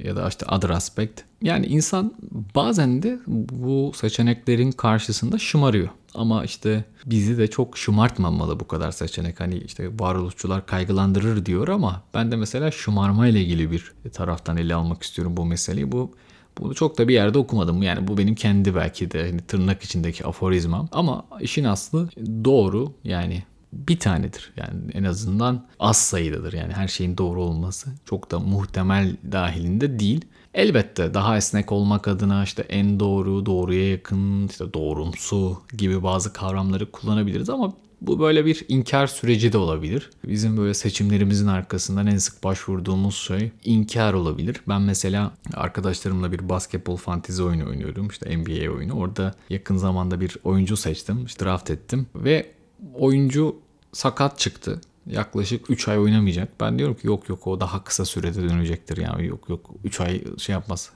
ya 0.07 0.15
da 0.15 0.27
işte 0.27 0.45
other 0.45 0.69
aspect. 0.69 1.21
Yani 1.41 1.65
insan 1.65 2.13
bazen 2.55 3.03
de 3.03 3.19
bu 3.27 3.91
seçeneklerin 3.95 4.71
karşısında 4.71 5.37
şımarıyor. 5.37 5.89
Ama 6.15 6.43
işte 6.43 6.85
bizi 7.05 7.37
de 7.37 7.47
çok 7.47 7.77
şımartmamalı 7.77 8.59
bu 8.59 8.67
kadar 8.67 8.91
seçenek. 8.91 9.39
Hani 9.39 9.57
işte 9.57 9.89
varoluşçular 9.99 10.65
kaygılandırır 10.65 11.45
diyor 11.45 11.67
ama 11.67 12.01
ben 12.13 12.31
de 12.31 12.35
mesela 12.35 12.71
şımarma 12.71 13.27
ile 13.27 13.41
ilgili 13.41 13.71
bir 13.71 13.93
taraftan 14.13 14.57
ele 14.57 14.75
almak 14.75 15.03
istiyorum 15.03 15.37
bu 15.37 15.45
meseleyi. 15.45 15.91
Bu 15.91 16.11
bunu 16.57 16.75
çok 16.75 16.97
da 16.97 17.07
bir 17.07 17.13
yerde 17.13 17.37
okumadım. 17.37 17.83
Yani 17.83 18.07
bu 18.07 18.17
benim 18.17 18.35
kendi 18.35 18.75
belki 18.75 19.11
de 19.11 19.29
hani 19.29 19.41
tırnak 19.41 19.83
içindeki 19.83 20.25
aforizmam. 20.25 20.89
Ama 20.91 21.25
işin 21.41 21.63
aslı 21.63 22.09
doğru 22.43 22.93
yani 23.03 23.43
bir 23.87 23.99
tanedir. 23.99 24.53
Yani 24.57 24.91
en 24.93 25.03
azından 25.03 25.65
az 25.79 25.97
sayıdadır. 25.97 26.53
Yani 26.53 26.73
her 26.73 26.87
şeyin 26.87 27.17
doğru 27.17 27.41
olması 27.41 27.89
çok 28.05 28.31
da 28.31 28.39
muhtemel 28.39 29.17
dahilinde 29.31 29.99
değil. 29.99 30.25
Elbette 30.53 31.13
daha 31.13 31.37
esnek 31.37 31.71
olmak 31.71 32.07
adına 32.07 32.43
işte 32.43 32.61
en 32.69 32.99
doğru, 32.99 33.45
doğruya 33.45 33.89
yakın, 33.89 34.47
işte 34.47 34.73
doğrumsu 34.73 35.61
gibi 35.77 36.03
bazı 36.03 36.33
kavramları 36.33 36.91
kullanabiliriz 36.91 37.49
ama 37.49 37.73
Bu 38.01 38.19
böyle 38.19 38.45
bir 38.45 38.65
inkar 38.67 39.07
süreci 39.07 39.53
de 39.53 39.57
olabilir. 39.57 40.09
Bizim 40.27 40.57
böyle 40.57 40.73
seçimlerimizin 40.73 41.47
arkasından 41.47 42.07
en 42.07 42.17
sık 42.17 42.43
başvurduğumuz 42.43 43.15
şey 43.15 43.51
inkar 43.63 44.13
olabilir. 44.13 44.61
Ben 44.67 44.81
mesela 44.81 45.31
arkadaşlarımla 45.53 46.31
bir 46.31 46.49
basketbol 46.49 46.97
fantezi 46.97 47.43
oyunu 47.43 47.69
oynuyorum. 47.69 48.07
İşte 48.07 48.37
NBA 48.37 48.71
oyunu. 48.71 48.93
Orada 48.93 49.33
yakın 49.49 49.77
zamanda 49.77 50.21
bir 50.21 50.37
oyuncu 50.43 50.77
seçtim. 50.77 51.25
Draft 51.41 51.71
ettim. 51.71 52.07
Ve 52.15 52.51
oyuncu 52.93 53.55
sakat 53.91 54.39
çıktı. 54.39 54.81
Yaklaşık 55.07 55.69
3 55.69 55.87
ay 55.87 55.99
oynamayacak. 55.99 56.59
Ben 56.59 56.79
diyorum 56.79 56.95
ki 56.95 57.07
yok 57.07 57.29
yok 57.29 57.47
o 57.47 57.59
daha 57.59 57.83
kısa 57.83 58.05
sürede 58.05 58.49
dönecektir. 58.49 58.97
Yani 58.97 59.27
yok 59.27 59.49
yok 59.49 59.69
3 59.83 60.01
ay 60.01 60.23
şey 60.37 60.53
yapmaz. 60.53 60.91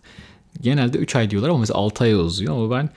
Genelde 0.61 0.97
3 0.97 1.15
ay 1.15 1.29
diyorlar 1.29 1.49
ama 1.49 1.59
mesela 1.59 1.79
6 1.79 2.03
ay 2.03 2.13
uzuyor 2.13 2.53
ama 2.53 2.71
ben 2.71 2.89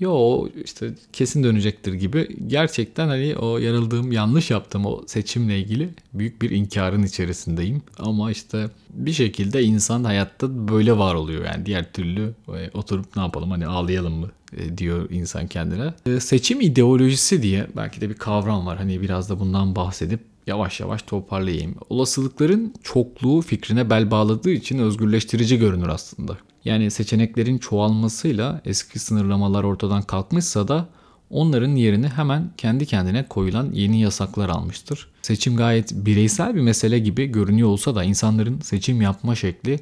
yo 0.00 0.46
işte 0.64 0.94
kesin 1.12 1.44
dönecektir 1.44 1.92
gibi 1.92 2.28
gerçekten 2.46 3.08
hani 3.08 3.36
o 3.36 3.58
yarıldığım 3.58 4.12
yanlış 4.12 4.50
yaptığım 4.50 4.86
o 4.86 5.02
seçimle 5.06 5.58
ilgili 5.58 5.90
büyük 6.14 6.42
bir 6.42 6.50
inkarın 6.50 7.02
içerisindeyim. 7.02 7.82
Ama 7.98 8.30
işte 8.30 8.70
bir 8.90 9.12
şekilde 9.12 9.62
insan 9.62 10.04
hayatta 10.04 10.68
böyle 10.68 10.98
var 10.98 11.14
oluyor 11.14 11.44
yani 11.44 11.66
diğer 11.66 11.92
türlü 11.92 12.34
e, 12.48 12.70
oturup 12.74 13.16
ne 13.16 13.22
yapalım 13.22 13.50
hani 13.50 13.66
ağlayalım 13.66 14.14
mı 14.14 14.30
e, 14.56 14.78
diyor 14.78 15.10
insan 15.10 15.46
kendine. 15.46 15.94
E, 16.06 16.20
seçim 16.20 16.60
ideolojisi 16.60 17.42
diye 17.42 17.66
belki 17.76 18.00
de 18.00 18.08
bir 18.08 18.14
kavram 18.14 18.66
var. 18.66 18.78
Hani 18.78 19.00
biraz 19.00 19.30
da 19.30 19.40
bundan 19.40 19.76
bahsedip 19.76 20.20
yavaş 20.46 20.80
yavaş 20.80 21.02
toparlayayım. 21.02 21.74
Olasılıkların 21.90 22.74
çokluğu 22.82 23.40
fikrine 23.40 23.90
bel 23.90 24.10
bağladığı 24.10 24.50
için 24.50 24.78
özgürleştirici 24.78 25.58
görünür 25.58 25.88
aslında. 25.88 26.38
Yani 26.64 26.90
seçeneklerin 26.90 27.58
çoğalmasıyla 27.58 28.60
eski 28.64 28.98
sınırlamalar 28.98 29.64
ortadan 29.64 30.02
kalkmışsa 30.02 30.68
da 30.68 30.88
onların 31.30 31.74
yerini 31.74 32.08
hemen 32.08 32.50
kendi 32.56 32.86
kendine 32.86 33.28
koyulan 33.28 33.70
yeni 33.72 34.00
yasaklar 34.00 34.48
almıştır. 34.48 35.08
Seçim 35.22 35.56
gayet 35.56 35.92
bireysel 35.92 36.54
bir 36.54 36.60
mesele 36.60 36.98
gibi 36.98 37.26
görünüyor 37.26 37.68
olsa 37.68 37.94
da 37.94 38.04
insanların 38.04 38.60
seçim 38.60 39.02
yapma 39.02 39.34
şekli 39.34 39.80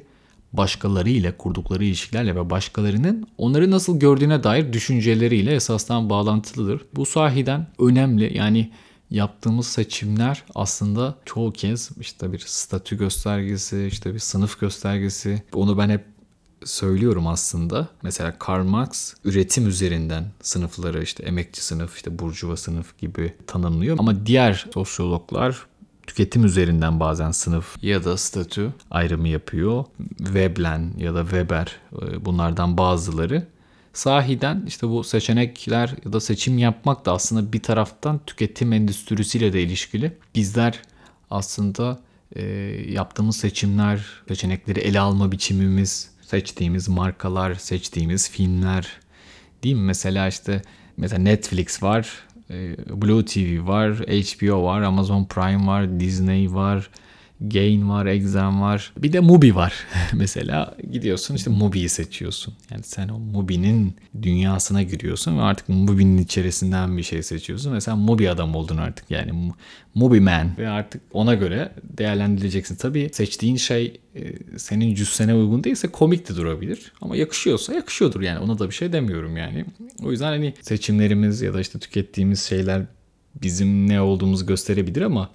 başkaları 0.53 1.09
ile 1.09 1.37
kurdukları 1.37 1.83
ilişkilerle 1.83 2.35
ve 2.35 2.49
başkalarının 2.49 3.27
onları 3.37 3.71
nasıl 3.71 3.99
gördüğüne 3.99 4.43
dair 4.43 4.73
düşünceleriyle 4.73 5.55
esasdan 5.55 6.09
bağlantılıdır. 6.09 6.81
Bu 6.95 7.05
sahiden 7.05 7.67
önemli. 7.79 8.37
Yani 8.37 8.71
yaptığımız 9.09 9.67
seçimler 9.67 10.43
aslında 10.55 11.15
çoğu 11.25 11.53
kez 11.53 11.89
işte 11.99 12.33
bir 12.33 12.39
statü 12.39 12.97
göstergesi, 12.97 13.87
işte 13.91 14.13
bir 14.13 14.19
sınıf 14.19 14.59
göstergesi. 14.59 15.43
Onu 15.53 15.77
ben 15.77 15.89
hep 15.89 16.16
söylüyorum 16.67 17.27
aslında. 17.27 17.87
Mesela 18.01 18.39
Karl 18.39 18.63
Marx 18.63 19.13
üretim 19.23 19.67
üzerinden 19.67 20.25
sınıfları 20.41 21.03
işte 21.03 21.23
emekçi 21.23 21.65
sınıf, 21.65 21.95
işte 21.95 22.19
burjuva 22.19 22.57
sınıf 22.57 22.97
gibi 22.97 23.33
tanımlıyor. 23.47 23.97
Ama 23.99 24.25
diğer 24.25 24.65
sosyologlar 24.73 25.65
tüketim 26.07 26.45
üzerinden 26.45 26.99
bazen 26.99 27.31
sınıf 27.31 27.83
ya 27.83 28.03
da 28.03 28.17
statü 28.17 28.73
ayrımı 28.91 29.27
yapıyor. 29.27 29.85
Veblen 30.19 30.91
ya 30.97 31.15
da 31.15 31.21
Weber 31.21 31.75
e, 32.01 32.25
bunlardan 32.25 32.77
bazıları 32.77 33.47
sahiden 33.93 34.63
işte 34.67 34.89
bu 34.89 35.03
seçenekler 35.03 35.95
ya 36.05 36.13
da 36.13 36.19
seçim 36.19 36.57
yapmak 36.57 37.05
da 37.05 37.13
aslında 37.13 37.53
bir 37.53 37.63
taraftan 37.63 38.19
tüketim 38.27 38.73
endüstrisiyle 38.73 39.53
de 39.53 39.61
ilişkili. 39.61 40.11
Bizler 40.35 40.81
aslında 41.29 41.99
e, 42.35 42.43
yaptığımız 42.89 43.37
seçimler, 43.37 44.05
seçenekleri 44.27 44.79
ele 44.79 44.99
alma 44.99 45.31
biçimimiz, 45.31 46.09
seçtiğimiz 46.27 46.89
markalar, 46.89 47.55
seçtiğimiz 47.55 48.29
filmler 48.29 48.87
değil 49.63 49.75
mi? 49.75 49.81
Mesela 49.81 50.27
işte 50.27 50.61
mesela 50.97 51.21
Netflix 51.23 51.83
var, 51.83 52.09
e, 52.49 52.77
Blue 53.01 53.25
TV 53.25 53.67
var, 53.67 53.91
HBO 53.97 54.63
var, 54.63 54.81
Amazon 54.81 55.25
Prime 55.25 55.67
var, 55.67 55.99
Disney 55.99 56.53
var, 56.53 56.89
Gain 57.41 57.89
var, 57.89 58.05
Exam 58.05 58.61
var. 58.61 58.93
Bir 58.97 59.13
de 59.13 59.19
Mubi 59.19 59.55
var. 59.55 59.73
Mesela 60.13 60.75
gidiyorsun 60.91 61.35
işte 61.35 61.49
Mubi'yi 61.49 61.89
seçiyorsun. 61.89 62.53
Yani 62.71 62.83
sen 62.83 63.09
o 63.09 63.19
Mubi'nin 63.19 63.95
dünyasına 64.21 64.83
giriyorsun 64.83 65.37
ve 65.37 65.41
artık 65.41 65.69
Mubi'nin 65.69 66.17
içerisinden 66.17 66.97
bir 66.97 67.03
şey 67.03 67.23
seçiyorsun. 67.23 67.73
Mesela 67.73 67.97
Mubi 67.97 68.29
adam 68.29 68.55
oldun 68.55 68.77
artık 68.77 69.11
yani 69.11 69.53
Mubi 69.95 70.19
Man 70.19 70.57
ve 70.57 70.69
artık 70.69 71.01
ona 71.13 71.33
göre 71.33 71.71
değerlendirileceksin. 71.97 72.75
Tabii 72.75 73.09
seçtiğin 73.13 73.55
şey 73.55 73.99
e, 74.15 74.33
senin 74.57 74.95
cüssene 74.95 75.33
uygun 75.33 75.63
değilse 75.63 75.87
komik 75.87 76.29
de 76.29 76.35
durabilir. 76.35 76.91
Ama 77.01 77.15
yakışıyorsa 77.15 77.73
yakışıyordur 77.73 78.21
yani 78.21 78.39
ona 78.39 78.59
da 78.59 78.69
bir 78.69 78.75
şey 78.75 78.93
demiyorum 78.93 79.37
yani. 79.37 79.65
O 80.03 80.11
yüzden 80.11 80.25
hani 80.27 80.53
seçimlerimiz 80.61 81.41
ya 81.41 81.53
da 81.53 81.61
işte 81.61 81.79
tükettiğimiz 81.79 82.43
şeyler 82.43 82.81
bizim 83.41 83.89
ne 83.89 84.01
olduğumuzu 84.01 84.45
gösterebilir 84.45 85.01
ama 85.01 85.29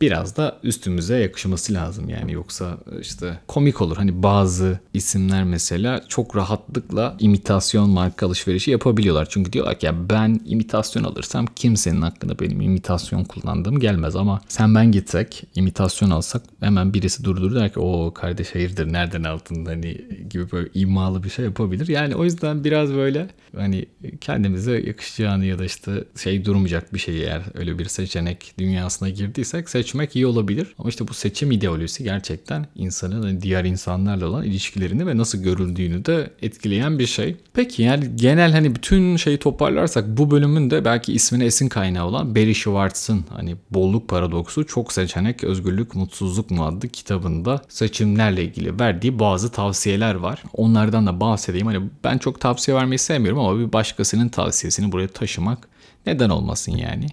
biraz 0.00 0.36
da 0.36 0.58
üstümüze 0.62 1.16
yakışması 1.18 1.74
lazım 1.74 2.08
yani 2.08 2.32
yoksa 2.32 2.78
işte 3.00 3.38
komik 3.48 3.80
olur. 3.80 3.96
Hani 3.96 4.22
bazı 4.22 4.78
isimler 4.94 5.44
mesela 5.44 6.04
çok 6.08 6.36
rahatlıkla 6.36 7.16
imitasyon 7.18 7.90
marka 7.90 8.26
alışverişi 8.26 8.70
yapabiliyorlar. 8.70 9.26
Çünkü 9.30 9.52
diyorlar 9.52 9.78
ki 9.78 9.86
ya 9.86 10.10
ben 10.10 10.40
imitasyon 10.44 11.04
alırsam 11.04 11.46
kimsenin 11.56 12.02
hakkında 12.02 12.38
benim 12.38 12.60
imitasyon 12.60 13.24
kullandığım 13.24 13.80
gelmez 13.80 14.16
ama 14.16 14.40
sen 14.48 14.74
ben 14.74 14.92
gitsek 14.92 15.44
imitasyon 15.54 16.10
alsak 16.10 16.42
hemen 16.60 16.94
birisi 16.94 17.24
durdurur 17.24 17.54
der 17.54 17.72
ki 17.72 17.80
o 17.80 18.14
kardeş 18.14 18.54
hayırdır 18.54 18.92
nereden 18.92 19.22
aldın 19.24 19.64
hani 19.64 20.00
gibi 20.30 20.52
böyle 20.52 20.68
imalı 20.74 21.22
bir 21.24 21.30
şey 21.30 21.44
yapabilir. 21.44 21.88
Yani 21.88 22.14
o 22.14 22.24
yüzden 22.24 22.64
biraz 22.64 22.94
böyle 22.94 23.28
hani 23.56 23.86
kendimize 24.20 24.80
yakışacağını 24.80 25.44
ya 25.44 25.58
da 25.58 25.64
işte 25.64 26.04
şey 26.22 26.44
durmayacak 26.44 26.94
bir 26.94 26.98
şey 26.98 27.22
eğer 27.22 27.42
öyle 27.54 27.78
bir 27.78 27.84
seçenek 27.84 28.54
dünyasına 28.58 29.08
girdiysek 29.08 29.67
seçmek 29.70 30.16
iyi 30.16 30.26
olabilir. 30.26 30.74
Ama 30.78 30.88
işte 30.88 31.08
bu 31.08 31.14
seçim 31.14 31.52
ideolojisi 31.52 32.04
gerçekten 32.04 32.66
insanın 32.74 33.22
hani 33.22 33.42
diğer 33.42 33.64
insanlarla 33.64 34.26
olan 34.28 34.44
ilişkilerini 34.44 35.06
ve 35.06 35.16
nasıl 35.16 35.42
görüldüğünü 35.42 36.04
de 36.04 36.30
etkileyen 36.42 36.98
bir 36.98 37.06
şey. 37.06 37.36
Peki 37.52 37.82
yani 37.82 38.16
genel 38.16 38.52
hani 38.52 38.74
bütün 38.74 39.16
şeyi 39.16 39.38
toparlarsak 39.38 40.08
bu 40.08 40.30
bölümün 40.30 40.70
de 40.70 40.84
belki 40.84 41.12
ismine 41.12 41.44
esin 41.44 41.68
kaynağı 41.68 42.06
olan 42.06 42.34
Barry 42.34 42.54
Schwartz'ın 42.54 43.24
hani 43.30 43.56
bolluk 43.70 44.08
paradoksu 44.08 44.66
çok 44.66 44.92
seçenek 44.92 45.44
özgürlük 45.44 45.94
mutsuzluk 45.94 46.50
mu 46.50 46.64
adlı 46.64 46.88
kitabında 46.88 47.62
seçimlerle 47.68 48.44
ilgili 48.44 48.80
verdiği 48.80 49.18
bazı 49.18 49.52
tavsiyeler 49.52 50.14
var. 50.14 50.42
Onlardan 50.52 51.06
da 51.06 51.20
bahsedeyim. 51.20 51.66
Hani 51.66 51.80
ben 52.04 52.18
çok 52.18 52.40
tavsiye 52.40 52.76
vermeyi 52.76 52.98
sevmiyorum 52.98 53.40
ama 53.40 53.58
bir 53.58 53.72
başkasının 53.72 54.28
tavsiyesini 54.28 54.92
buraya 54.92 55.08
taşımak 55.08 55.68
neden 56.06 56.30
olmasın 56.30 56.72
yani. 56.72 57.06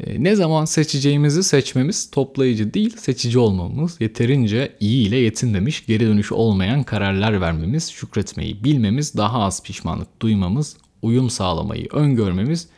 Ee, 0.00 0.24
ne 0.24 0.36
zaman 0.36 0.64
seçeceğimizi 0.64 1.42
seçmemiz 1.42 2.10
toplayıcı 2.10 2.74
değil 2.74 2.96
seçici 2.96 3.38
olmamız, 3.38 4.00
yeterince 4.00 4.76
iyi 4.80 5.08
ile 5.08 5.16
yetinmemiş 5.16 5.86
geri 5.86 6.06
dönüşü 6.06 6.34
olmayan 6.34 6.82
kararlar 6.82 7.40
vermemiz, 7.40 7.90
şükretmeyi 7.90 8.64
bilmemiz, 8.64 9.16
daha 9.16 9.42
az 9.42 9.62
pişmanlık 9.62 10.22
duymamız, 10.22 10.76
uyum 11.02 11.30
sağlamayı 11.30 11.88
öngörmemiz, 11.92 12.68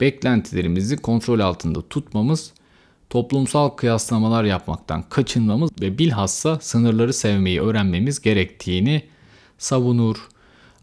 beklentilerimizi 0.00 0.96
kontrol 0.96 1.40
altında 1.40 1.88
tutmamız, 1.88 2.52
toplumsal 3.10 3.68
kıyaslamalar 3.68 4.44
yapmaktan 4.44 5.02
kaçınmamız 5.08 5.70
ve 5.80 5.98
bilhassa 5.98 6.58
sınırları 6.60 7.12
sevmeyi 7.12 7.60
öğrenmemiz 7.60 8.20
gerektiğini 8.20 9.02
savunur. 9.58 10.28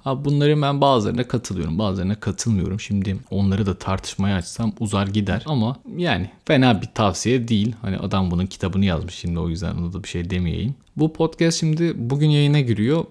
Abi 0.06 0.26
bunları 0.26 0.62
ben 0.62 0.82
bazılarına 0.82 1.28
katılıyorum 1.28 1.80
bazılarına 1.80 2.16
katılmıyorum. 2.16 2.80
Şimdi 2.80 3.18
onları 3.32 3.66
da 3.66 3.78
tartışmaya 3.78 4.36
açsam 4.36 4.74
uzar 4.80 5.08
gider 5.08 5.44
ama 5.46 5.76
yani 5.98 6.30
fena 6.46 6.82
bir 6.82 6.88
tavsiye 6.88 7.48
değil. 7.48 7.76
Hani 7.82 7.98
adam 7.98 8.32
bunun 8.32 8.46
kitabını 8.46 8.86
yazmış 8.86 9.14
şimdi 9.16 9.40
o 9.40 9.50
yüzden 9.50 9.76
ona 9.76 9.94
da 9.94 10.04
bir 10.04 10.10
şey 10.10 10.30
demeyeyim. 10.30 10.76
Bu 11.00 11.14
podcast 11.14 11.60
şimdi 11.60 11.94
bugün 11.96 12.30
yayına 12.30 12.60
giriyor. 12.60 13.06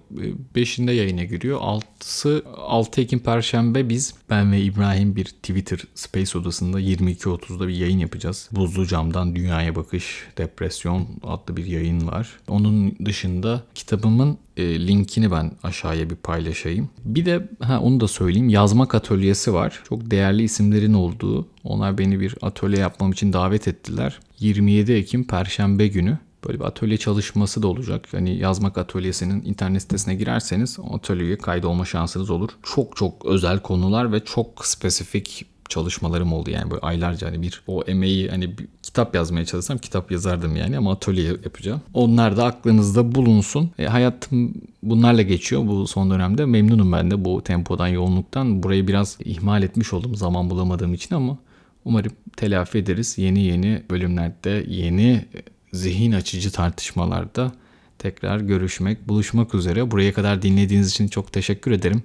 5'inde 0.55 0.91
yayına 0.91 1.23
giriyor. 1.23 1.59
6'sı 1.59 2.43
6 2.57 3.01
Ekim 3.01 3.19
Perşembe 3.19 3.89
biz 3.89 4.13
ben 4.29 4.51
ve 4.51 4.61
İbrahim 4.61 5.15
bir 5.15 5.25
Twitter 5.25 5.79
Space 5.95 6.37
odasında 6.37 6.81
22.30'da 6.81 7.67
bir 7.67 7.75
yayın 7.75 7.97
yapacağız. 7.97 8.49
Buzlu 8.51 8.87
camdan 8.87 9.35
dünyaya 9.35 9.75
bakış, 9.75 10.27
depresyon 10.37 11.07
adlı 11.23 11.57
bir 11.57 11.65
yayın 11.65 12.07
var. 12.07 12.29
Onun 12.47 12.95
dışında 13.05 13.63
kitabımın 13.75 14.37
e, 14.57 14.87
linkini 14.87 15.31
ben 15.31 15.51
aşağıya 15.63 16.09
bir 16.09 16.15
paylaşayım. 16.15 16.89
Bir 17.05 17.25
de 17.25 17.49
ha 17.59 17.79
onu 17.79 17.99
da 17.99 18.07
söyleyeyim. 18.07 18.49
Yazmak 18.49 18.95
atölyesi 18.95 19.53
var. 19.53 19.83
Çok 19.89 20.11
değerli 20.11 20.43
isimlerin 20.43 20.93
olduğu. 20.93 21.47
Onlar 21.63 21.97
beni 21.97 22.19
bir 22.19 22.35
atölye 22.41 22.79
yapmam 22.79 23.11
için 23.11 23.33
davet 23.33 23.67
ettiler. 23.67 24.19
27 24.39 24.93
Ekim 24.93 25.27
Perşembe 25.27 25.87
günü 25.87 26.17
Böyle 26.47 26.59
bir 26.59 26.65
atölye 26.65 26.97
çalışması 26.97 27.63
da 27.63 27.67
olacak. 27.67 28.07
Hani 28.11 28.37
yazmak 28.37 28.77
atölyesinin 28.77 29.45
internet 29.45 29.81
sitesine 29.81 30.15
girerseniz 30.15 30.77
atölyeye 30.93 31.37
kaydolma 31.37 31.85
şansınız 31.85 32.29
olur. 32.29 32.49
Çok 32.63 32.95
çok 32.95 33.25
özel 33.25 33.59
konular 33.59 34.13
ve 34.13 34.25
çok 34.25 34.65
spesifik 34.65 35.45
çalışmalarım 35.69 36.33
oldu 36.33 36.49
yani 36.49 36.71
böyle 36.71 36.81
aylarca 36.81 37.27
hani 37.27 37.41
bir 37.41 37.61
o 37.67 37.83
emeği 37.87 38.29
hani 38.29 38.57
bir 38.57 38.67
kitap 38.83 39.15
yazmaya 39.15 39.45
çalışsam 39.45 39.77
kitap 39.77 40.11
yazardım 40.11 40.55
yani 40.55 40.77
ama 40.77 40.91
atölye 40.91 41.27
yapacağım. 41.27 41.81
Onlar 41.93 42.37
da 42.37 42.45
aklınızda 42.45 43.15
bulunsun. 43.15 43.71
E, 43.79 43.85
hayatım 43.85 44.53
bunlarla 44.83 45.21
geçiyor 45.21 45.67
bu 45.67 45.87
son 45.87 46.11
dönemde. 46.11 46.45
Memnunum 46.45 46.91
ben 46.91 47.11
de 47.11 47.25
bu 47.25 47.43
tempodan, 47.43 47.87
yoğunluktan. 47.87 48.63
Burayı 48.63 48.87
biraz 48.87 49.17
ihmal 49.25 49.63
etmiş 49.63 49.93
oldum 49.93 50.15
zaman 50.15 50.49
bulamadığım 50.49 50.93
için 50.93 51.15
ama 51.15 51.37
Umarım 51.85 52.11
telafi 52.37 52.77
ederiz. 52.77 53.17
Yeni 53.17 53.41
yeni 53.43 53.83
bölümlerde, 53.89 54.65
yeni 54.67 55.25
zihin 55.73 56.11
açıcı 56.11 56.51
tartışmalarda 56.51 57.51
tekrar 57.99 58.39
görüşmek, 58.39 59.07
buluşmak 59.07 59.55
üzere. 59.55 59.91
Buraya 59.91 60.13
kadar 60.13 60.41
dinlediğiniz 60.41 60.89
için 60.91 61.07
çok 61.07 61.33
teşekkür 61.33 61.71
ederim. 61.71 62.03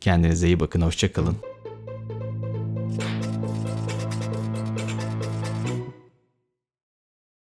Kendinize 0.00 0.46
iyi 0.46 0.60
bakın, 0.60 0.80
hoşçakalın. 0.80 1.53